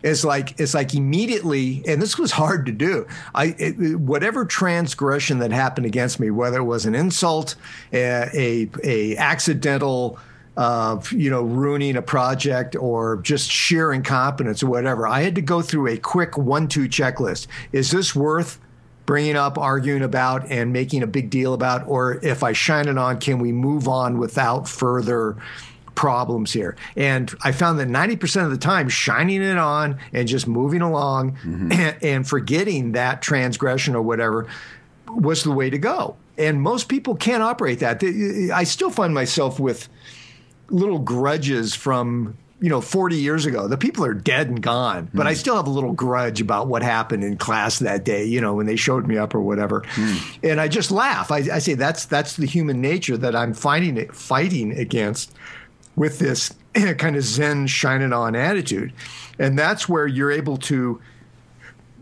[0.00, 3.06] It's like it's like immediately, and this was hard to do.
[3.34, 7.56] I it, whatever transgression that happened against me, whether it was an insult,
[7.92, 10.18] a, a, a accidental
[10.58, 15.06] of you know ruining a project or just sheer incompetence or whatever.
[15.06, 17.46] I had to go through a quick one-two checklist.
[17.70, 18.58] Is this worth
[19.06, 21.86] bringing up, arguing about, and making a big deal about?
[21.86, 25.36] Or if I shine it on, can we move on without further?
[25.94, 26.76] problems here.
[26.94, 31.32] And I found that 90% of the time, shining it on and just moving along
[31.32, 31.72] mm-hmm.
[31.72, 34.46] and, and, forgetting that transgression or whatever
[35.08, 36.14] was the way to go.
[36.36, 38.00] And most people can't operate that.
[38.54, 39.88] I still find myself with
[40.70, 45.26] little grudges from you know 40 years ago the people are dead and gone but
[45.26, 45.28] mm.
[45.28, 48.54] i still have a little grudge about what happened in class that day you know
[48.54, 50.38] when they showed me up or whatever mm.
[50.42, 54.08] and i just laugh I, I, say that's that's the human nature that i'm fighting
[54.10, 55.32] fighting against
[55.94, 56.52] with this
[56.98, 58.92] kind of zen shining on attitude
[59.38, 61.00] and that's where you're able to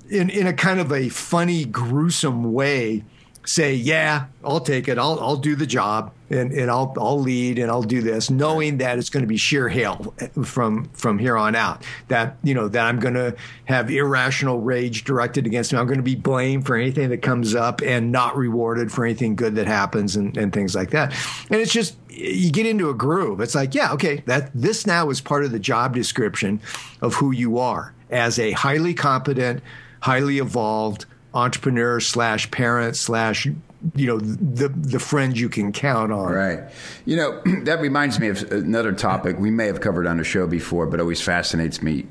[0.08, 3.04] in in a kind of a funny gruesome way
[3.46, 4.98] say, yeah, I'll take it.
[4.98, 8.78] I'll, I'll do the job and, and I'll, I'll lead and I'll do this, knowing
[8.78, 11.84] that it's going to be sheer hell eh, from, from here on out.
[12.08, 15.78] That, you know, that I'm going to have irrational rage directed against me.
[15.78, 19.36] I'm going to be blamed for anything that comes up and not rewarded for anything
[19.36, 21.12] good that happens and, and things like that.
[21.50, 23.40] And it's just, you get into a groove.
[23.40, 26.60] It's like, yeah, okay, that this now is part of the job description
[27.00, 29.62] of who you are as a highly competent,
[30.00, 31.06] highly evolved,
[31.36, 33.46] entrepreneur slash parent slash
[33.94, 36.32] you know the the friend you can count on.
[36.32, 36.60] Right.
[37.04, 40.46] You know that reminds me of another topic we may have covered on the show
[40.46, 42.06] before, but always fascinates me.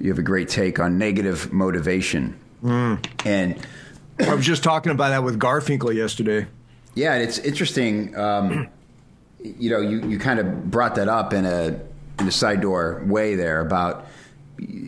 [0.00, 3.06] You have a great take on negative motivation, mm.
[3.24, 3.64] and
[4.18, 6.46] I was just talking about that with Garfinkel yesterday.
[6.94, 8.16] Yeah, it's interesting.
[8.16, 8.68] Um,
[9.38, 11.80] you know, you, you kind of brought that up in a
[12.18, 14.06] in a side door way there about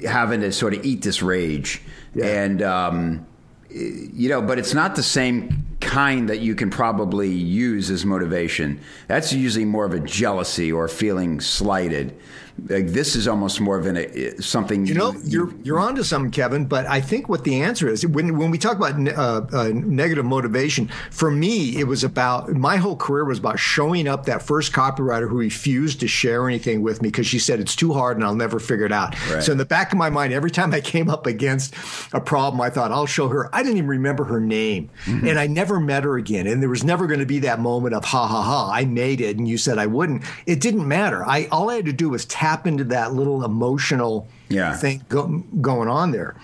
[0.04, 1.82] having to sort of eat this rage
[2.14, 2.26] yeah.
[2.26, 2.62] and.
[2.62, 3.26] Um,
[3.76, 8.80] you know, but it's not the same kind that you can probably use as motivation.
[9.08, 12.16] That's usually more of a jealousy or feeling slighted
[12.68, 16.02] like this is almost more of an uh, something you know you, are you're onto
[16.02, 19.46] something kevin but i think what the answer is when when we talk about uh,
[19.52, 24.24] uh, negative motivation for me it was about my whole career was about showing up
[24.24, 27.92] that first copywriter who refused to share anything with me because she said it's too
[27.92, 29.42] hard and i'll never figure it out right.
[29.42, 31.74] so in the back of my mind every time i came up against
[32.14, 35.26] a problem i thought i'll show her i didn't even remember her name mm-hmm.
[35.26, 37.94] and i never met her again and there was never going to be that moment
[37.94, 41.24] of ha ha ha i made it and you said i wouldn't it didn't matter
[41.26, 44.76] i all i had to do was tap tap into that little emotional yeah.
[44.76, 45.26] thing go,
[45.60, 46.36] going on there.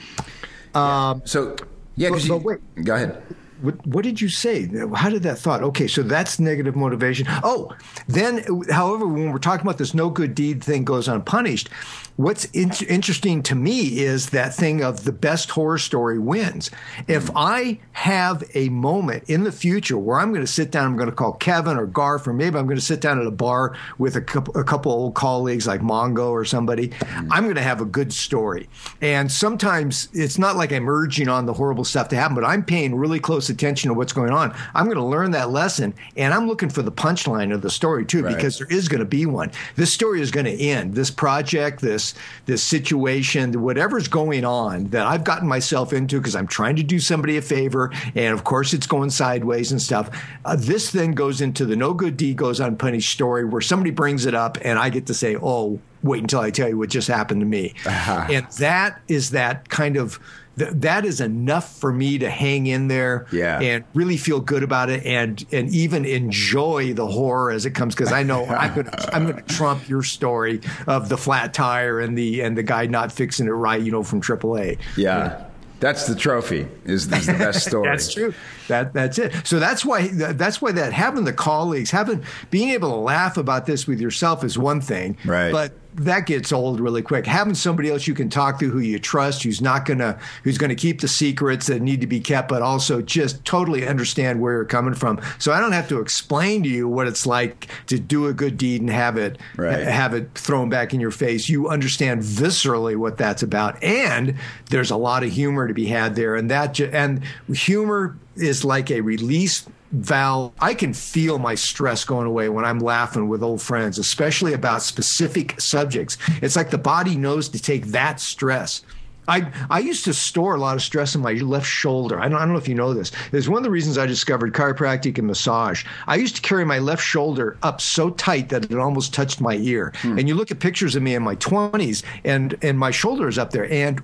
[0.74, 1.10] Yeah.
[1.10, 1.56] Um, so
[1.96, 3.22] yeah, but, you, but wait, go ahead.
[3.60, 4.68] What, what, did you say?
[4.94, 5.62] How did that thought?
[5.62, 7.28] Okay, so that's negative motivation.
[7.44, 7.72] Oh,
[8.08, 11.68] then, however, when we're talking about this no good deed thing goes unpunished,
[12.16, 16.70] what's in- interesting to me is that thing of the best horror story wins.
[17.08, 20.96] If I have a moment in the future where I'm going to sit down, I'm
[20.96, 23.30] going to call Kevin or Garf, or maybe I'm going to sit down at a
[23.30, 27.32] bar with a couple, a couple old colleagues like Mongo or somebody, mm-hmm.
[27.32, 28.68] I'm going to have a good story.
[29.00, 32.64] And sometimes it's not like I'm urging on the horrible stuff to happen, but I'm
[32.64, 34.54] paying really close attention to what's going on.
[34.74, 38.04] I'm going to learn that lesson, and I'm looking for the punchline of the story
[38.04, 38.34] too, right.
[38.34, 39.50] because there is going to be one.
[39.76, 40.94] This story is going to end.
[40.94, 46.34] This project, this this this situation, whatever's going on that I've gotten myself into because
[46.34, 50.10] I'm trying to do somebody a favor, and of course it's going sideways and stuff.
[50.44, 54.26] Uh, this then goes into the no good deed goes unpunished story where somebody brings
[54.26, 57.08] it up, and I get to say, "Oh, wait until I tell you what just
[57.08, 58.26] happened to me," uh-huh.
[58.30, 60.18] and that is that kind of
[60.58, 63.60] th- that is enough for me to hang in there yeah.
[63.60, 67.94] and really feel good about it and and even enjoy the horror as it comes
[67.94, 71.54] because I know I'm going to I'm going to trump your story of the flat
[71.54, 74.78] tire and the and the guy not fixing it right, you know, from AAA.
[74.96, 75.18] Yeah.
[75.18, 75.46] yeah.
[75.82, 76.68] That's the trophy.
[76.84, 77.88] Is, is the best story.
[77.88, 78.32] that's true.
[78.68, 79.32] That that's it.
[79.44, 83.66] So that's why that's why that having the colleagues, having being able to laugh about
[83.66, 85.18] this with yourself is one thing.
[85.24, 85.50] Right.
[85.50, 87.26] But that gets old really quick.
[87.26, 90.74] Having somebody else you can talk to who you trust, who's not gonna who's gonna
[90.74, 94.64] keep the secrets that need to be kept, but also just totally understand where you're
[94.64, 95.20] coming from.
[95.38, 98.56] So I don't have to explain to you what it's like to do a good
[98.56, 99.86] deed and have it Right.
[99.86, 101.48] have it thrown back in your face.
[101.48, 104.34] You understand viscerally what that's about, and
[104.70, 108.90] there's a lot of humor to be had there, and that and humor is like
[108.90, 110.52] a release valve.
[110.60, 114.82] I can feel my stress going away when I'm laughing with old friends, especially about
[114.82, 116.16] specific subjects.
[116.40, 118.82] It's like the body knows to take that stress.
[119.28, 122.20] I, I used to store a lot of stress in my left shoulder.
[122.20, 123.12] I don't, I don't know if you know this.
[123.32, 125.84] It's one of the reasons I discovered chiropractic and massage.
[126.06, 129.54] I used to carry my left shoulder up so tight that it almost touched my
[129.56, 129.92] ear.
[130.18, 133.38] And you look at pictures of me in my 20s, and, and my shoulder is
[133.38, 133.70] up there.
[133.70, 134.02] And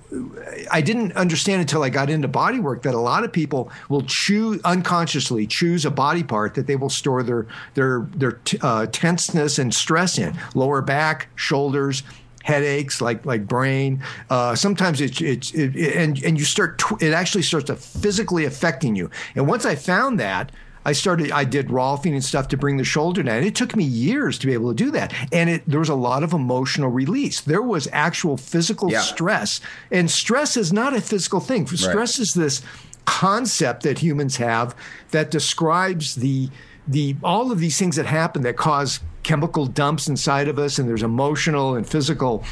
[0.71, 4.03] I didn't understand until I got into body work that a lot of people will
[4.03, 8.85] choose unconsciously choose a body part that they will store their their their t- uh,
[8.87, 10.37] tenseness and stress in.
[10.55, 12.03] Lower back, shoulders
[12.43, 17.01] headaches like like brain uh, sometimes it's it's it, it- and and you start tw-
[17.01, 20.51] it actually starts to physically affecting you and once i found that
[20.85, 21.31] I started.
[21.31, 23.43] I did Rolfing and stuff to bring the shoulder down.
[23.43, 25.93] It took me years to be able to do that, and it, there was a
[25.93, 27.41] lot of emotional release.
[27.41, 29.01] There was actual physical Yeah.
[29.01, 29.59] stress,
[29.91, 31.67] and stress is not a physical thing.
[31.67, 32.61] Stress is this
[33.03, 34.73] concept that humans have
[35.11, 36.49] that describes the
[36.89, 40.89] the all of these things that happen that cause chemical dumps inside of us, and
[40.89, 42.43] there's emotional and physical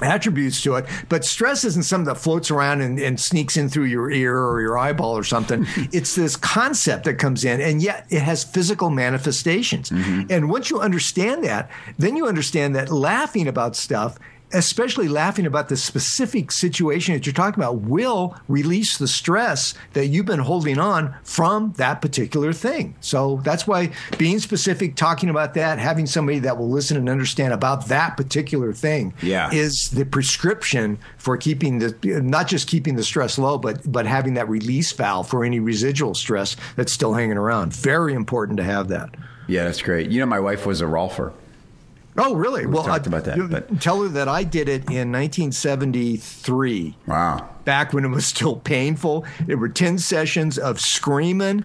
[0.00, 0.86] attributes to it.
[1.08, 4.60] But stress isn't something that floats around and, and sneaks in through your ear or
[4.60, 5.66] your eyeball or something.
[5.92, 9.90] it's this concept that comes in, and yet it has physical manifestations.
[9.90, 10.30] Mm-hmm.
[10.30, 14.18] And once you understand that, then you understand that laughing about stuff
[14.52, 20.06] especially laughing about the specific situation that you're talking about will release the stress that
[20.06, 22.94] you've been holding on from that particular thing.
[23.00, 27.52] So that's why being specific, talking about that, having somebody that will listen and understand
[27.52, 29.50] about that particular thing Yeah.
[29.52, 34.34] is the prescription for keeping the not just keeping the stress low, but but having
[34.34, 37.72] that release valve for any residual stress that's still hanging around.
[37.74, 39.10] Very important to have that.
[39.46, 40.10] Yeah, that's great.
[40.10, 41.32] You know, my wife was a rolfer.
[42.18, 42.66] Oh, really?
[42.66, 46.96] well, talked I- about that, you- but- tell her that I did it in 1973.
[47.06, 47.48] Wow.
[47.64, 49.26] back when it was still painful.
[49.46, 51.64] There were 10 sessions of screaming.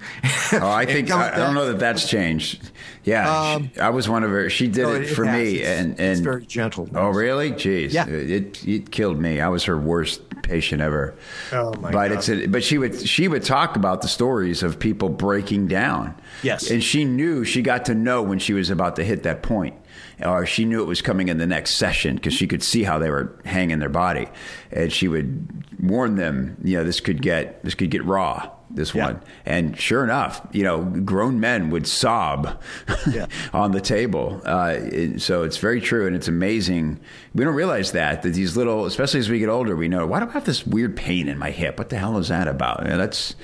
[0.52, 2.72] Oh, I think I, I don't know that that's changed.
[3.06, 4.50] Yeah, she- I was one of her.
[4.50, 6.90] She did Um, No, it, it for me, It's- and it's and very gentle.
[6.94, 7.52] Oh, really?
[7.52, 8.06] Jeez, Yeah.
[8.08, 9.40] it it killed me.
[9.40, 11.14] I was her worst patient ever.
[11.54, 12.12] Oh, my but God.
[12.12, 16.16] it's a, but she would she would talk about the stories of people breaking down.
[16.42, 16.70] Yes.
[16.70, 19.76] and she knew she got to know when she was about to hit that point,
[20.22, 23.00] or she knew it was coming in the next session because she could see how
[23.00, 24.28] they were hanging their body,
[24.72, 26.58] and she would warn them.
[26.64, 28.50] You know, this could get this could get raw.
[28.76, 29.06] This Yeah.
[29.06, 32.60] one, and sure enough, you know, grown men would sob
[33.12, 33.28] Yeah.
[33.54, 34.42] on the table.
[34.46, 37.00] Uh, it- so it's very true, and it's amazing.
[37.36, 40.20] We don't realize that that these little, especially as we get older, we know why
[40.20, 41.78] do I have this weird pain in my hip?
[41.78, 42.86] What the hell is that about?
[42.88, 43.36] And that's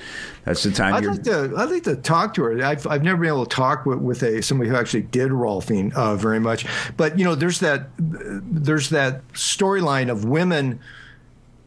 [0.44, 1.52] that's the time I'd like to.
[1.56, 2.64] I'd like to talk to her.
[2.64, 5.92] I've, I've never been able to talk with, with a somebody who actually did Rolfing
[5.94, 6.64] uh, very much.
[6.96, 10.80] But you know, there's that there's that storyline of women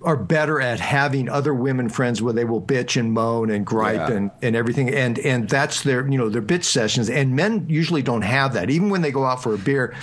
[0.03, 4.09] are better at having other women friends where they will bitch and moan and gripe
[4.09, 4.11] Yeah.
[4.15, 8.01] and, and everything and and that's their you know their bitch sessions and men usually
[8.01, 9.93] don't have that even when they go out for a beer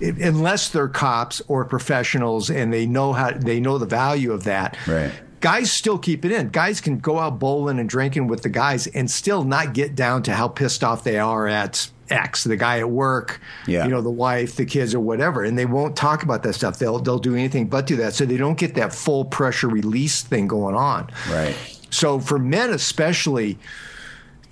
[0.00, 4.44] i- unless they're cops or professionals and they know how they know the value of
[4.44, 5.10] that Right.
[5.40, 6.50] guys still keep it in.
[6.50, 10.22] Guys can go out bowling and drinking with the guys and still not get down
[10.24, 13.84] to how pissed off they are at X, the guy at work, Yeah.
[13.84, 15.44] you know, the wife, the kids, or whatever.
[15.44, 16.78] And they won't talk about that stuff.
[16.78, 18.14] They'll they'll do anything but do that.
[18.14, 21.08] So they don't get that full pressure release thing going on.
[21.30, 21.54] Right.
[21.90, 23.58] So for men especially,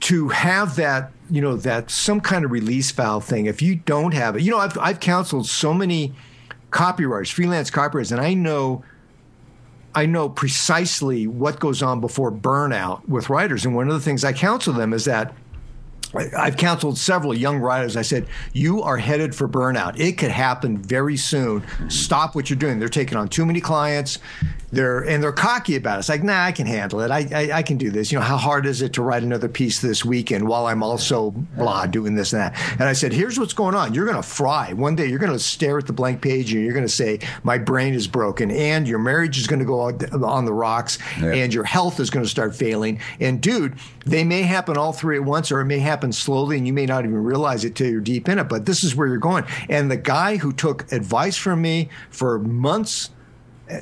[0.01, 4.15] to have that, you know, that some kind of release valve thing, if you don't
[4.15, 6.15] have it, you know, I've I've counseled so many
[6.71, 8.85] copywriters, freelance copywriters, and I know
[9.95, 13.65] I know precisely what goes on before burnout with writers.
[13.65, 15.35] And one of the things I counsel them is that
[16.15, 17.97] I've counseled several young writers.
[17.97, 19.99] I said, You are headed for burnout.
[20.01, 21.63] It could happen very soon.
[21.89, 22.79] Stop what you're doing.
[22.79, 24.19] They're taking on too many clients.
[24.71, 26.01] They're and they're cocky about it.
[26.01, 27.11] It's like, nah, I can handle it.
[27.11, 28.13] I, I I can do this.
[28.13, 31.31] You know, how hard is it to write another piece this weekend while I'm also
[31.57, 32.55] blah doing this and that?
[32.73, 33.95] And I said, here's what's going on.
[33.95, 34.75] You're gonna fry.
[34.75, 37.95] One day you're gonna stare at the blank page and you're gonna say, My brain
[37.95, 41.33] is broken, and your marriage is gonna go on- the rocks, Yeah.
[41.33, 43.01] and your health is gonna start failing.
[43.21, 46.67] And dude, they may happen all three at once, or it may happen slowly, and
[46.67, 48.49] you may not even realize it till you're deep in it.
[48.49, 49.45] But this is where you're going.
[49.69, 53.11] And the guy who took advice from me for months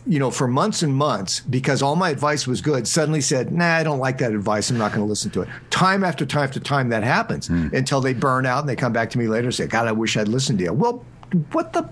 [0.06, 3.76] you know, for months and months, because all my advice was good, suddenly said, nah,
[3.76, 4.70] I don't like that advice.
[4.70, 5.48] I'm not going to listen to it.
[5.70, 7.68] Time after time after time that happens hmm.
[7.72, 9.92] until they burn out and they come back to me later and say, God, I
[9.92, 10.72] wish I'd listened to you.
[10.72, 11.04] Well,
[11.52, 11.88] what the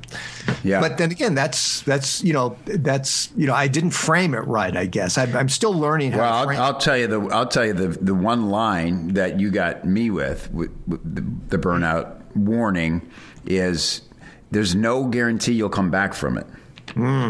[0.62, 0.80] Yeah.
[0.80, 4.76] but then again that's that's you know that's you know i didn't frame it right
[4.76, 7.46] i guess I, i'm still learning how Well, to I'll, I'll tell you the I'll
[7.48, 11.22] tell you the the one line that you got me with, with, with the,
[11.56, 13.08] the burnout warning
[13.44, 14.02] is
[14.50, 16.46] there's no guarantee you'll come back from it.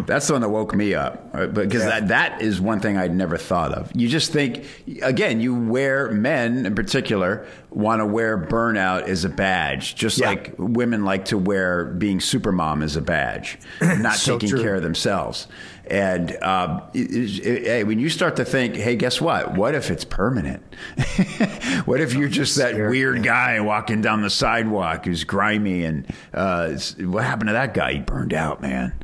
[0.07, 1.83] That's the one that woke me up uh, because.
[1.85, 2.01] Yeah.
[2.01, 3.91] that that is one thing I'd never thought of.
[3.95, 4.65] You just think
[5.03, 10.29] again, you wear men in particular want to wear burnout as a badge, just Yeah.
[10.29, 14.63] like women like to wear being supermom as a badge, not So taking true.
[14.63, 15.49] care of themselves.
[15.87, 19.55] And um, it- it- it- hey, when you start to think, hey, guess what?
[19.55, 20.63] What if it's permanent?
[21.85, 26.71] what if you're just that weird guy walking down the sidewalk who's grimy and uh,
[27.01, 27.95] what happened to that guy?
[27.95, 28.95] He burned out, man.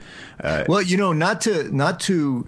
[0.42, 2.46] Uh, Well, you know, not to not to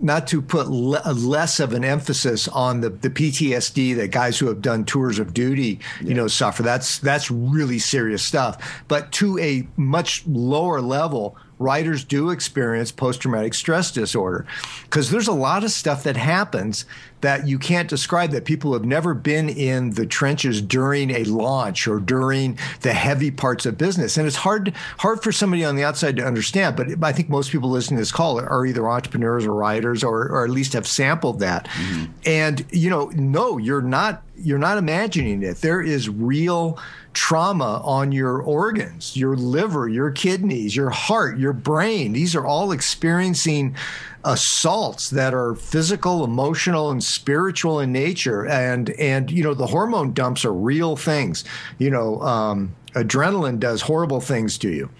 [0.00, 4.46] not to put le- less of an emphasis on the, the PTSD that guys who
[4.48, 6.62] have done tours of duty, you know, suffer.
[6.62, 8.82] That's that's really serious stuff.
[8.88, 14.46] But to a much lower level, writers do experience post traumatic stress disorder.
[14.84, 16.84] Because there's a lot of stuff that happens
[17.20, 21.88] that you can't describe that people have never been in the trenches during a launch
[21.88, 24.18] or during the heavy parts of business.
[24.18, 27.50] And it's hard hard for somebody on the outside to understand but i think most
[27.50, 30.86] people listening to this call are either entrepreneurs or writers or, or at least have
[30.86, 31.66] sampled that.
[31.68, 32.04] Mm-hmm.
[32.26, 36.78] And you know no you're not you're not imagining it there is real
[37.14, 42.12] trauma on your organs, your liver, your kidneys, your heart, your brain.
[42.12, 43.76] These are all experiencing
[44.24, 48.46] assaults that are physical, emotional, and spiritual in nature.
[48.46, 51.44] And and you know the hormone dumps are real things.
[51.78, 54.90] You know, um, adrenaline does horrible things to you.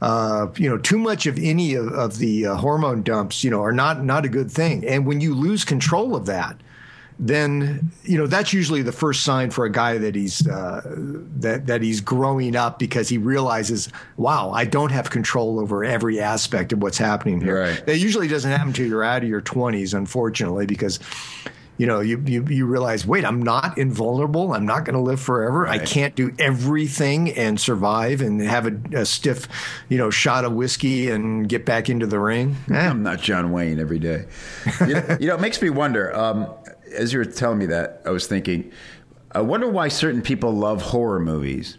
[0.00, 3.62] Uh, you know, too much of any of, of the uh, hormone dumps, you know,
[3.62, 4.86] are not not a good thing.
[4.86, 6.56] And when you lose control of that,
[7.18, 10.82] then you know that's usually the first sign for a guy that he's uh,
[11.36, 16.20] that that he's growing up because he realizes, wow, I don't have control over every
[16.20, 17.60] aspect of what's happening here.
[17.60, 17.86] Right.
[17.86, 20.98] That usually doesn't happen until you're out of your 20s, unfortunately, because
[21.78, 24.52] you know you you, you realize, wait, I'm not invulnerable.
[24.52, 25.68] I'm not going to live forever.
[25.68, 29.46] I can't do everything and survive and have a, a stiff,
[29.88, 32.56] you know, shot of whiskey and get back into the ring.
[32.72, 34.26] Eh, I'm not John Wayne every day.
[34.80, 36.14] You know, you know, it makes me wonder.
[36.16, 36.48] Um,
[36.94, 38.70] as you were telling me that, I was thinking,
[39.32, 41.78] I wonder why certain people love horror movies,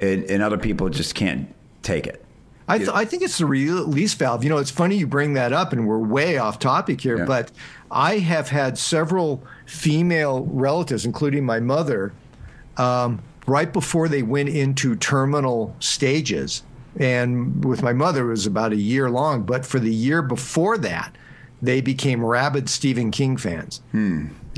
[0.00, 2.24] and, and other people just can't take it.
[2.68, 4.42] I, th- I think it's the release valve.
[4.42, 7.24] You know, it's funny you bring that up, and we're way off topic here, Yeah.
[7.24, 7.52] but
[7.90, 12.12] I have had several female relatives, including my mother,
[12.76, 16.64] um, right before they went into terminal stages.
[16.98, 20.76] And with my mother, it was about a year long, but for the year before
[20.78, 21.14] that,
[21.62, 23.80] they became rabid Stephen King fans.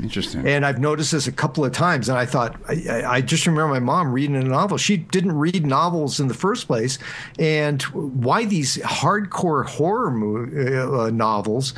[0.01, 0.47] Interesting.
[0.47, 3.45] And I've noticed this a couple of times, and I thought I, I- I just
[3.45, 4.77] remember my mom reading a novel.
[4.77, 6.97] She didn't read novels in the first place,
[7.37, 11.73] and why these hardcore horror mo- uh, novels?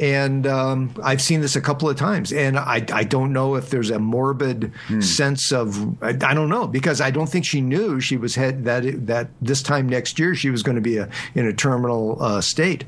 [0.00, 3.70] And um, I've seen this a couple of times, and I, I don't know if
[3.70, 8.00] there's a morbid sense of I, I don't know because I don't think she knew
[8.00, 10.96] she was head that it, that this time next year she was going to be
[10.96, 12.84] a, in a terminal uh, state.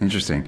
[0.00, 0.46] Interesting.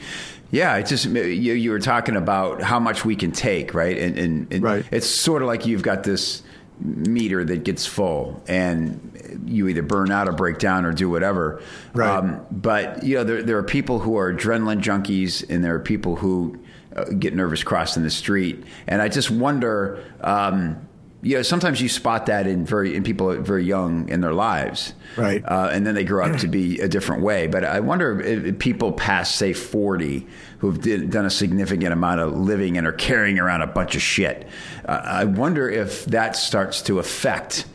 [0.50, 3.96] Yeah, it's just you, you were talking about how much we can take, right?
[3.96, 4.84] And, and, and Right.
[4.90, 6.42] it's sort of like you've got this
[6.80, 11.62] meter that gets full, and you either burn out or break down or do whatever.
[11.94, 12.38] Right.
[12.50, 16.16] but you know, there there are people who are adrenaline junkies, and there are people
[16.16, 16.58] who
[16.96, 20.02] uh, get nervous crossing the street, and I just wonder.
[20.22, 20.88] Um,
[21.22, 24.92] you know, sometimes you spot that in very in people very young in their lives,
[25.16, 25.44] Right.
[25.44, 27.46] Uh, and then they grow up to be a different way.
[27.46, 30.26] But I wonder if, if people past say forty
[30.58, 34.02] who've did, done a significant amount of living and are carrying around a bunch of
[34.02, 34.48] shit.
[34.84, 37.66] Uh, I wonder if that starts to affect.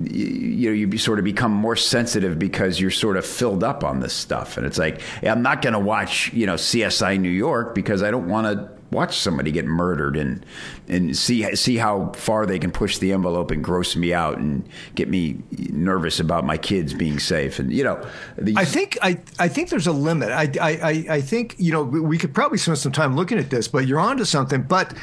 [0.00, 3.98] You know, you sort of become more sensitive because you're sort of filled up on
[3.98, 7.74] this stuff, and it's like I'm not going to watch you know CSI New York
[7.74, 10.44] because I don't want to watch somebody get murdered and
[10.88, 14.68] and see see how far they can push the envelope and gross me out and
[14.94, 15.38] get me
[15.70, 18.04] nervous about my kids being safe and you know
[18.36, 20.30] these, I think I, I think there's a limit.
[20.30, 23.68] I, I, I- think you know we could probably spend some time looking at this,
[23.68, 24.62] but you're onto something.
[24.62, 24.94] But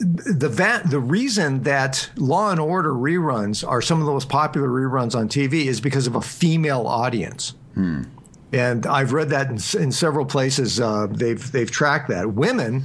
[0.00, 4.68] the va- the reason that Law and Order reruns are some of the most popular
[4.68, 7.54] reruns on TV is because of a female audience.
[7.74, 8.02] Hmm.
[8.54, 10.80] And I've read that in, in several places.
[10.80, 12.84] Uh, they've they've tracked that women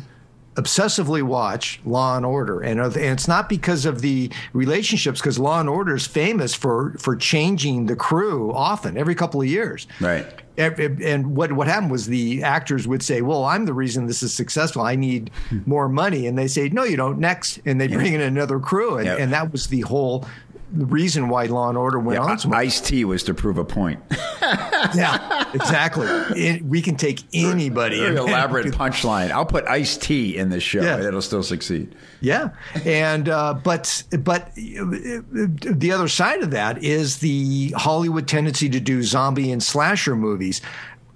[0.55, 5.39] obsessively watch Law and Order, and, uh, and it's not because of the relationships, because
[5.39, 9.87] Law and Order is famous for for changing the crew often, every couple of years.
[10.01, 10.25] Right.
[10.57, 14.33] And what what happened was the actors would say, "Well, I'm the reason this is
[14.33, 14.81] successful.
[14.81, 15.31] I need
[15.65, 17.19] more money," and they say, "No, you don't.
[17.19, 19.19] Next," and they bring in another crew, and, Yep.
[19.19, 20.25] and that was the whole
[20.71, 22.51] the reason why Law and Order went Yeah, on so.
[22.53, 23.99] Ice T was to prove a point.
[24.41, 26.07] yeah, exactly.
[26.35, 28.03] It, we can take anybody.
[28.03, 29.31] And- elaborate punchline.
[29.31, 30.81] I'll put Ice T in this show.
[30.81, 31.05] Yeah.
[31.07, 31.95] It'll still succeed.
[32.21, 32.49] Yeah,
[32.85, 39.03] and uh, but but the other side of that is the Hollywood tendency to do
[39.03, 40.61] zombie and slasher movies.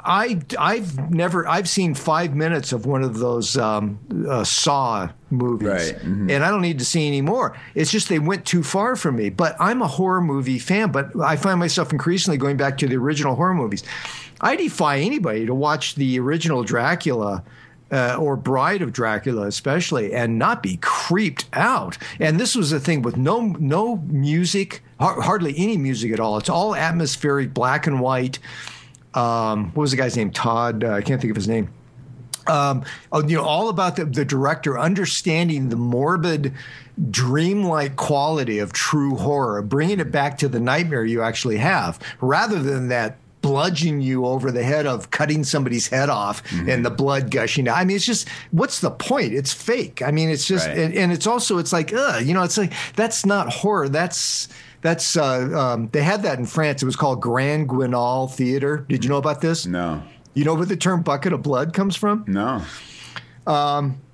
[0.05, 3.99] I I've never I've seen five minutes of one of those um,
[4.29, 6.31] uh, Saw movies, Right, mhm.
[6.31, 7.57] and I don't need to see any more.
[7.75, 9.29] It's just they went too far for me.
[9.29, 10.91] But I'm a horror movie fan.
[10.91, 13.83] But I find myself increasingly going back to the original horror movies.
[14.41, 17.43] I defy anybody to watch the original Dracula
[17.91, 21.97] uh, or Bride of Dracula, especially, and not be creeped out.
[22.19, 26.37] And this was a thing with no no music, har- hardly any music at all.
[26.37, 28.39] It's all atmospheric, black and white.
[29.13, 30.31] Um, what was the guy's name?
[30.31, 30.83] Tod.
[30.83, 31.69] Uh, I can't think of his name.
[32.47, 36.53] Um, oh, you know, all about the, the director understanding the morbid,
[37.09, 42.61] dreamlike quality of true horror, bringing it back to the nightmare you actually have, rather
[42.61, 47.29] than that bludgeon you over the head of cutting somebody's head off and the blood
[47.29, 47.77] gushing out.
[47.77, 49.33] I mean, it's just what's the point?
[49.33, 50.01] It's fake.
[50.01, 50.77] I mean, it's just Right.
[50.77, 53.89] and, and it's also it's like, ugh, you know, it's like that's not horror.
[53.89, 54.47] That's
[54.79, 56.81] that's uh, um, they had that in France.
[56.83, 58.85] It was called Grand Guignol Theater.
[58.87, 59.65] Did you know about this?
[59.65, 60.03] No.
[60.33, 62.25] You know where the term bucket of blood comes from?
[62.27, 62.63] No.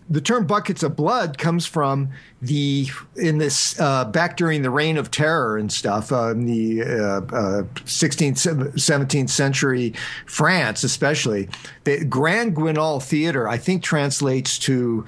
[0.10, 2.10] the term buckets of blood comes from
[2.42, 6.82] the in this uh, back during the reign of terror and stuff uh, in the
[6.82, 9.94] uh, uh, 16th 17th century
[10.26, 11.48] France especially
[11.84, 15.06] the Grand Guignol Theater I think translates to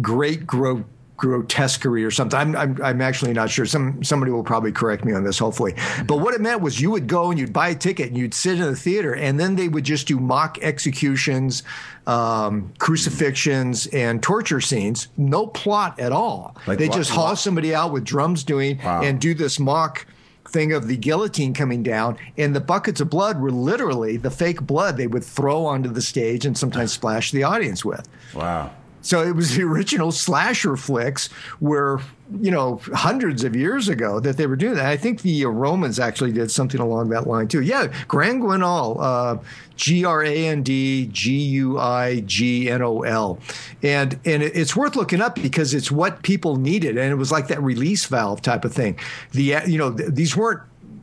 [0.00, 0.84] great gro-
[1.18, 2.38] grotesquerie or something.
[2.38, 3.66] I'm, I'm I'm actually not sure.
[3.66, 5.74] Some somebody will probably correct me on this, hopefully.
[6.06, 8.32] But what it meant was you would go and you'd buy a ticket and you'd
[8.32, 11.62] sit in the theater, and then they would just do mock executions,
[12.06, 15.08] um, crucifixions, and torture scenes.
[15.16, 16.56] No plot at all.
[16.66, 17.38] Like they what- just haul what?
[17.38, 19.02] somebody out with drums doing Wow.
[19.02, 20.06] and do this mock
[20.48, 24.62] thing of the guillotine coming down and the buckets of blood were literally the fake
[24.62, 28.70] blood they would throw onto the stage and sometimes splash the audience with Wow.
[29.00, 31.28] So it was the original slasher flicks
[31.60, 32.00] were,
[32.40, 34.86] you know, hundreds of years ago that they were doing that.
[34.86, 37.62] I think the Romans actually did something along that line too.
[37.62, 39.38] Yeah, Grand Guignol, uh,
[39.76, 43.38] G R A N D G U I G N O L,
[43.82, 47.48] and and it's worth looking up because it's what people needed, and it was like
[47.48, 48.98] that release valve type of thing.
[49.32, 50.62] The you know these weren't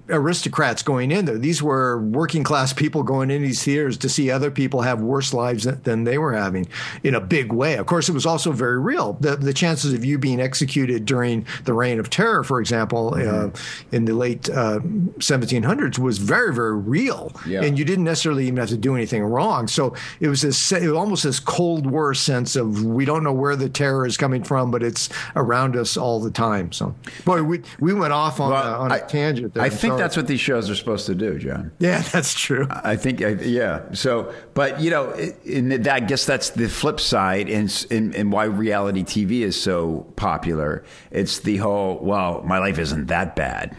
[0.10, 1.38] aristocrats going in there.
[1.38, 5.34] These were working class people going in these theaters to see other people have worse
[5.34, 6.68] lives than, than they were having
[7.04, 7.76] in a big way.
[7.76, 9.14] Of course, it was also very real.
[9.20, 13.50] The, the chances of you being executed during the reign of terror, for example, uh,
[13.92, 17.32] in the late uh, 1700s was very, very real.
[17.48, 17.64] Yeah.
[17.64, 19.68] And you didn't necessarily even have to do anything wrong.
[19.68, 23.34] So it was this, it was almost this Cold War sense of we don't know
[23.34, 26.72] where the terror is coming from, but it's around us all the time.
[26.72, 26.94] So,
[27.24, 29.64] boy, we, we went off on, Well, a, on a tangent there.
[29.64, 31.72] I I'm think that's what these shows are supposed to do, John.
[31.80, 32.68] Yeah, that's true.
[32.70, 33.92] I think, I, yeah.
[33.94, 35.12] So, but you know,
[35.44, 39.60] in that, I guess that's the flip side, and, and and why reality TV is
[39.60, 40.84] so popular.
[41.12, 43.76] It's the whole, well, my life isn't that bad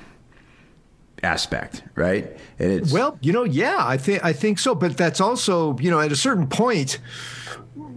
[1.22, 2.36] aspect, right?
[2.58, 5.90] And it's Well, you know, yeah, I think I think so, but that's also, you
[5.90, 6.98] know, at a certain point,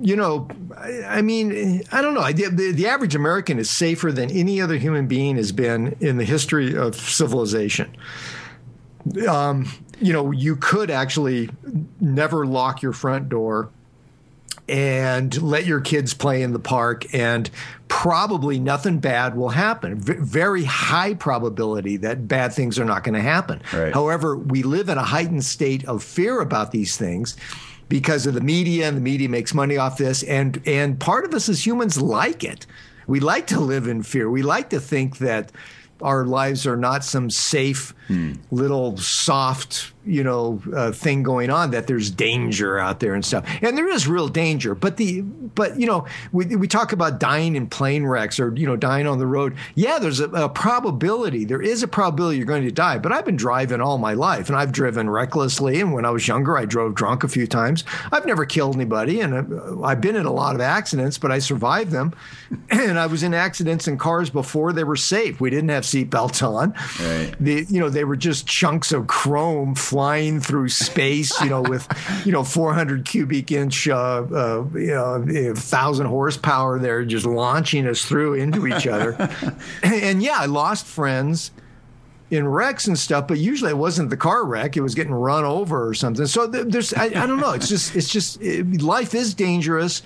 [0.02, 2.32] you know, I, I mean, I don't know.
[2.32, 6.26] The, the average American is safer than any other human being has been in the
[6.26, 7.96] history of civilization.
[9.28, 11.50] Um, you know, you could actually
[12.00, 13.70] never lock your front door
[14.68, 17.50] and let your kids play in the park and
[17.90, 20.00] probably nothing bad will happen.
[20.00, 23.62] V- very high probability that bad things are not going to happen.
[23.74, 23.94] Right.
[23.94, 27.36] however we live in a heightened state of fear about these things
[27.90, 31.34] because of the media and the media makes money off this and and part of
[31.34, 32.66] us as humans like it.
[33.08, 34.30] We like to live in fear.
[34.30, 35.52] We like to think that
[36.02, 38.34] our lives are not some safe hmm.
[38.52, 43.48] little soft you know uh, thing going on that there's danger out there and stuff.
[43.62, 47.56] And there is real danger but the but you know we, we talk about dying
[47.56, 49.56] in plane wrecks or you know dying on the road.
[49.76, 53.26] Yeah there's a, a probability there is a probability you're going to die but i've
[53.26, 55.80] been driving all my life and i've driven recklessly.
[55.80, 57.84] And when i was younger i drove drunk a few times.
[58.12, 61.40] I've never killed anybody and uh, i've been in a lot of accidents but i
[61.40, 62.14] survived them.
[62.72, 65.40] And i was in accidents in cars before they were safe.
[65.40, 66.74] We didn't have seatbelts on.
[67.00, 67.34] Right.
[67.40, 69.99] the you know they were just chunks of chrome flying
[70.40, 71.88] through space you know with
[72.26, 78.04] you know 400 cubic inch uh, uh, you know thousand horsepower there just launching us
[78.04, 79.16] through into each other
[79.84, 81.52] and yeah i lost friends
[82.32, 85.44] in wrecks and stuff, but usually it wasn't the car wreck; it was getting run
[85.44, 86.26] over or something.
[86.28, 87.52] So there's, I, I don't know.
[87.52, 90.02] It's just, it's just, it, life is dangerous,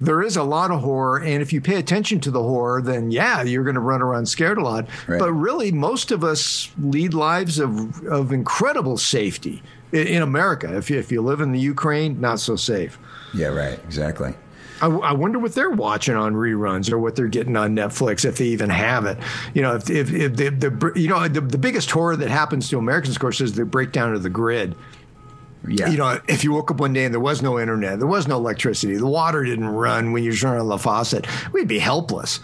[0.00, 3.10] there is a lot of horror, and if you pay attention to the horror, then
[3.10, 4.88] yeah, you're going to run around scared a lot.
[5.06, 5.18] Right.
[5.18, 10.76] But really, most of us lead lives of of incredible safety in, in America.
[10.76, 12.98] If you, if you live in the Ukraine, not so safe.
[13.32, 13.78] Yeah, right.
[13.84, 14.34] Exactly.
[14.80, 18.38] I, I, wonder what they're watching on reruns or what they're getting on Netflix if
[18.38, 19.18] they even have it.
[19.54, 22.68] You know, if, if, if the, the you know the, the biggest horror that happens
[22.70, 24.74] to Americans, of course, is the breakdown of the grid.
[25.66, 25.88] Yeah.
[25.88, 28.28] You know, if you woke up one day and there was no internet, there was
[28.28, 32.40] no electricity, the water didn't run when you turned on the faucet, we'd be helpless.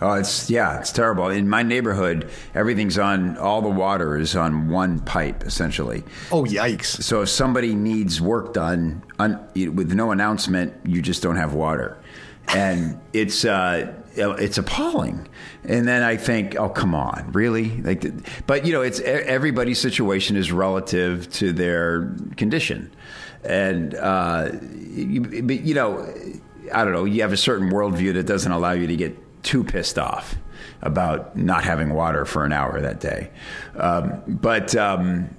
[0.00, 1.28] Oh, it's yeah, it's terrible.
[1.28, 3.38] In my neighborhood, everything's on.
[3.38, 6.04] All the water is on one pipe, essentially.
[6.30, 7.02] Oh, yikes!
[7.02, 11.96] So if somebody needs work done un, with no announcement, you just don't have water,
[12.48, 15.28] and it's uh, it's appalling.
[15.64, 17.70] And then I think, oh, come on, really?
[17.82, 18.04] Like,
[18.46, 22.94] but you know, it's everybody's situation is relative to their condition,
[23.44, 26.06] and uh, you, you know,
[26.72, 27.04] I don't know.
[27.04, 30.36] You have a certain worldview that doesn't allow you to get too pissed off
[30.82, 33.30] about not having water for an hour that day.
[33.76, 35.30] Um, but um,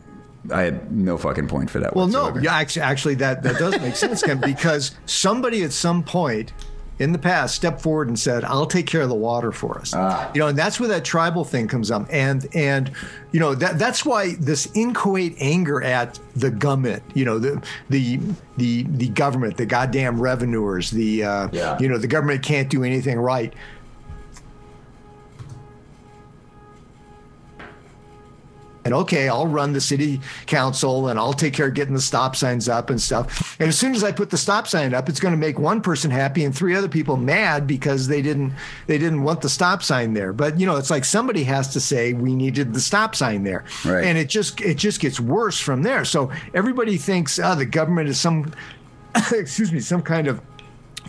[0.52, 1.96] I had no fucking point for that.
[1.96, 2.40] Well, whatsoever.
[2.40, 6.54] no, yeah, actually, actually, that that does make sense, Ken, because somebody at some point
[7.00, 9.94] in the past stepped forward and said, "I'll take care of the water for us."
[9.96, 10.30] Ah.
[10.34, 12.92] You know, and that's where that tribal thing comes up, and and
[13.32, 18.20] you know that that's why this inchoate anger at the government, you know, the the
[18.58, 21.78] the the government, the goddamn revenuers, the uh, yeah.
[21.80, 23.54] you know, the government can't do anything right.
[28.88, 32.38] And okay, I'll run the city council and I'll take care of getting the stop
[32.38, 33.58] signs up and stuff.
[33.60, 35.82] And as soon as I put the stop sign up, it's going to make one
[35.82, 38.54] person happy and three other people mad because they didn't
[38.88, 40.32] they didn't want the stop sign there.
[40.32, 43.66] But you know, it's like somebody has to say we needed the stop sign there,
[43.84, 44.06] right.
[44.06, 46.06] and it just it just gets worse from there.
[46.06, 48.54] So everybody thinks oh, the government is some
[49.34, 50.42] excuse me some kind of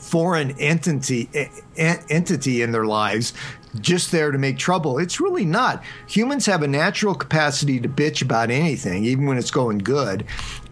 [0.00, 1.28] foreign entity
[1.76, 3.34] entity in their lives
[3.80, 4.98] just there to make trouble.
[4.98, 5.82] It's really not.
[6.08, 10.24] Humans have a natural capacity to bitch about anything, even when it's going good,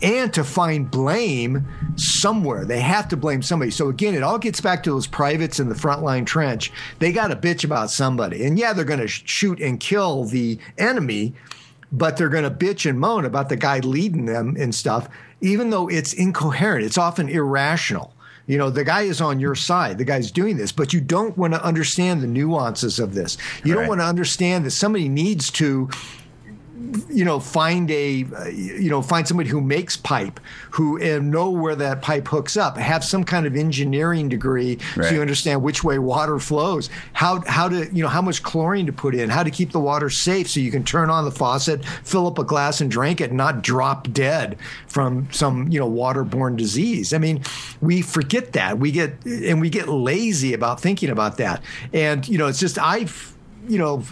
[0.02, 1.66] and to find blame
[1.96, 2.64] somewhere.
[2.64, 3.70] They have to blame somebody.
[3.70, 6.72] So again, it all gets back to those privates in the frontline trench.
[6.98, 8.44] They got to bitch about somebody.
[8.44, 11.34] And yeah, they're going to shoot and kill the enemy,
[11.92, 15.08] but they're going to bitch and moan about the guy leading them and stuff,
[15.40, 16.84] even though it's incoherent.
[16.84, 18.12] It's often irrational.
[18.46, 19.98] You know, the guy is on your side.
[19.98, 23.36] The guy's doing this, but you don't want to understand the nuances of this.
[23.64, 23.80] You right.
[23.80, 25.88] don't want to understand that somebody needs to
[27.08, 30.38] you know find a you know find somebody who makes pipe
[30.70, 35.08] who and know where that pipe hooks up have some kind of engineering degree right.
[35.08, 36.90] so you understand which way water flows.
[37.12, 39.80] How how to you know how much chlorine to put in how to keep the
[39.80, 43.20] water safe so you can turn on the faucet fill up a glass and drink
[43.20, 47.14] it and not drop dead from some you know waterborne disease.
[47.14, 47.42] I mean
[47.80, 48.78] we forget that.
[48.78, 51.62] We get and we get lazy about thinking about that.
[51.92, 53.34] And you know it's just i've
[53.68, 54.04] you know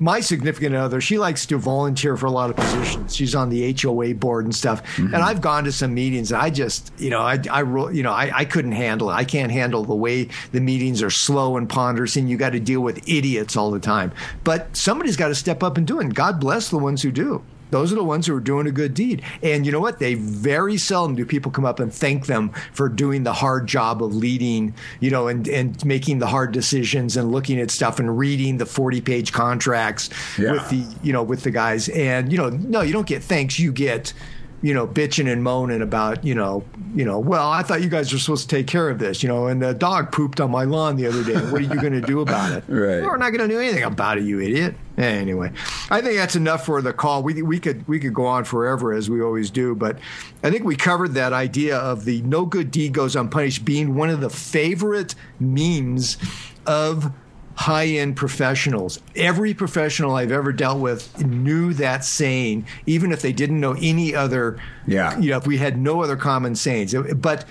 [0.00, 3.14] my significant other, she likes to volunteer for a lot of positions.
[3.14, 4.82] She's on the HOA board and stuff.
[4.96, 5.14] Mm-hmm.
[5.14, 8.12] And I've gone to some meetings and I just, you know, I, I you know,
[8.12, 9.14] I, I couldn't handle it.
[9.14, 12.60] I can't handle the way the meetings are slow and ponderous and you got to
[12.60, 14.12] deal with idiots all the time.
[14.44, 16.04] But somebody's got to step up and do it.
[16.04, 17.42] And God bless the ones who do.
[17.70, 19.22] Those are the ones who are doing a good deed.
[19.42, 19.98] And you know what?
[19.98, 24.02] They very seldom do people come up and thank them for doing the hard job
[24.02, 28.18] of leading, you know, and, and making the hard decisions and looking at stuff and
[28.18, 30.52] reading the 40 page contracts yeah.
[30.52, 31.88] with the, you know, with the guys.
[31.88, 33.58] And, you know, no, you don't get thanks.
[33.58, 34.12] You get,
[34.60, 38.12] you know, bitching and moaning about, you know, you know, well, I thought you guys
[38.12, 40.64] were supposed to take care of this, you know, and the dog pooped on my
[40.64, 41.34] lawn the other day.
[41.34, 42.64] What are you going to do about it?
[42.68, 43.02] right.
[43.02, 44.74] We're not going to do anything about it, you idiot.
[44.96, 45.52] Anyway,
[45.90, 47.22] I think that's enough for the call.
[47.22, 49.96] We we could we could go on forever as we always do, but
[50.42, 54.10] I think we covered that idea of the no good deed goes unpunished being one
[54.10, 56.18] of the favorite memes
[56.66, 57.12] of
[57.58, 59.00] high end professionals.
[59.16, 64.14] Every professional I've ever dealt with knew that saying, even if they didn't know any
[64.14, 64.60] other.
[64.86, 65.18] Yeah.
[65.18, 67.44] You know, if we had no other common sayings, but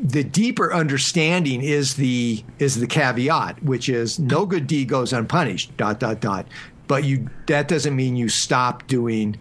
[0.00, 5.76] the deeper understanding is the is the caveat, which is no good deed goes unpunished.
[5.76, 6.46] Dot dot dot.
[6.86, 9.36] But you that doesn't mean you stop doing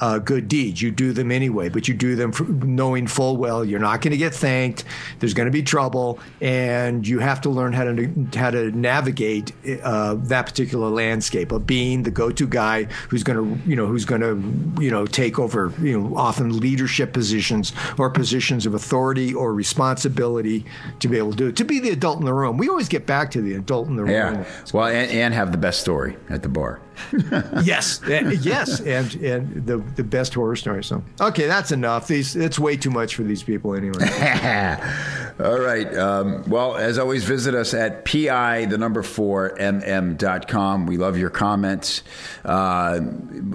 [0.00, 0.80] uh, good deeds.
[0.80, 2.32] You do them anyway, but you do them
[2.64, 4.84] knowing full well you're not going to get thanked.
[5.18, 9.52] There's going to be trouble, and you have to learn how to how to navigate
[9.82, 14.04] uh, that particular landscape of being the go-to guy who's going to you know who's
[14.04, 19.34] going to you know take over you know often leadership positions or positions of authority
[19.34, 20.64] or responsibility
[21.00, 21.56] to be able to do it.
[21.56, 22.56] To be the adult in the room.
[22.56, 24.12] We always get back to the adult in the room.
[24.12, 24.44] Yeah.
[24.72, 26.80] Well, and, and have the best story at the bar.
[27.62, 30.84] yes, yes, and and the the best horror story.
[30.84, 32.08] So okay, that's enough.
[32.08, 34.04] These it's way too much for these people anyway.
[35.40, 35.96] All right.
[35.96, 40.86] Um, well, as always, visit us at pi, the number four, mm.com.
[40.86, 42.02] We love your comments.
[42.44, 43.00] Uh,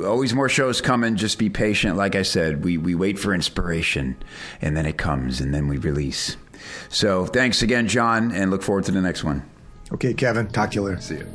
[0.05, 1.17] always more shows coming.
[1.17, 1.97] Just be patient.
[1.97, 4.15] Like I said, we, we wait for inspiration
[4.61, 6.37] and then it comes and then we release.
[6.87, 9.43] So thanks again, John, and look forward to the next one.
[9.91, 10.47] Okay, Kevin.
[10.47, 11.01] Talk to you later.
[11.01, 11.27] See you.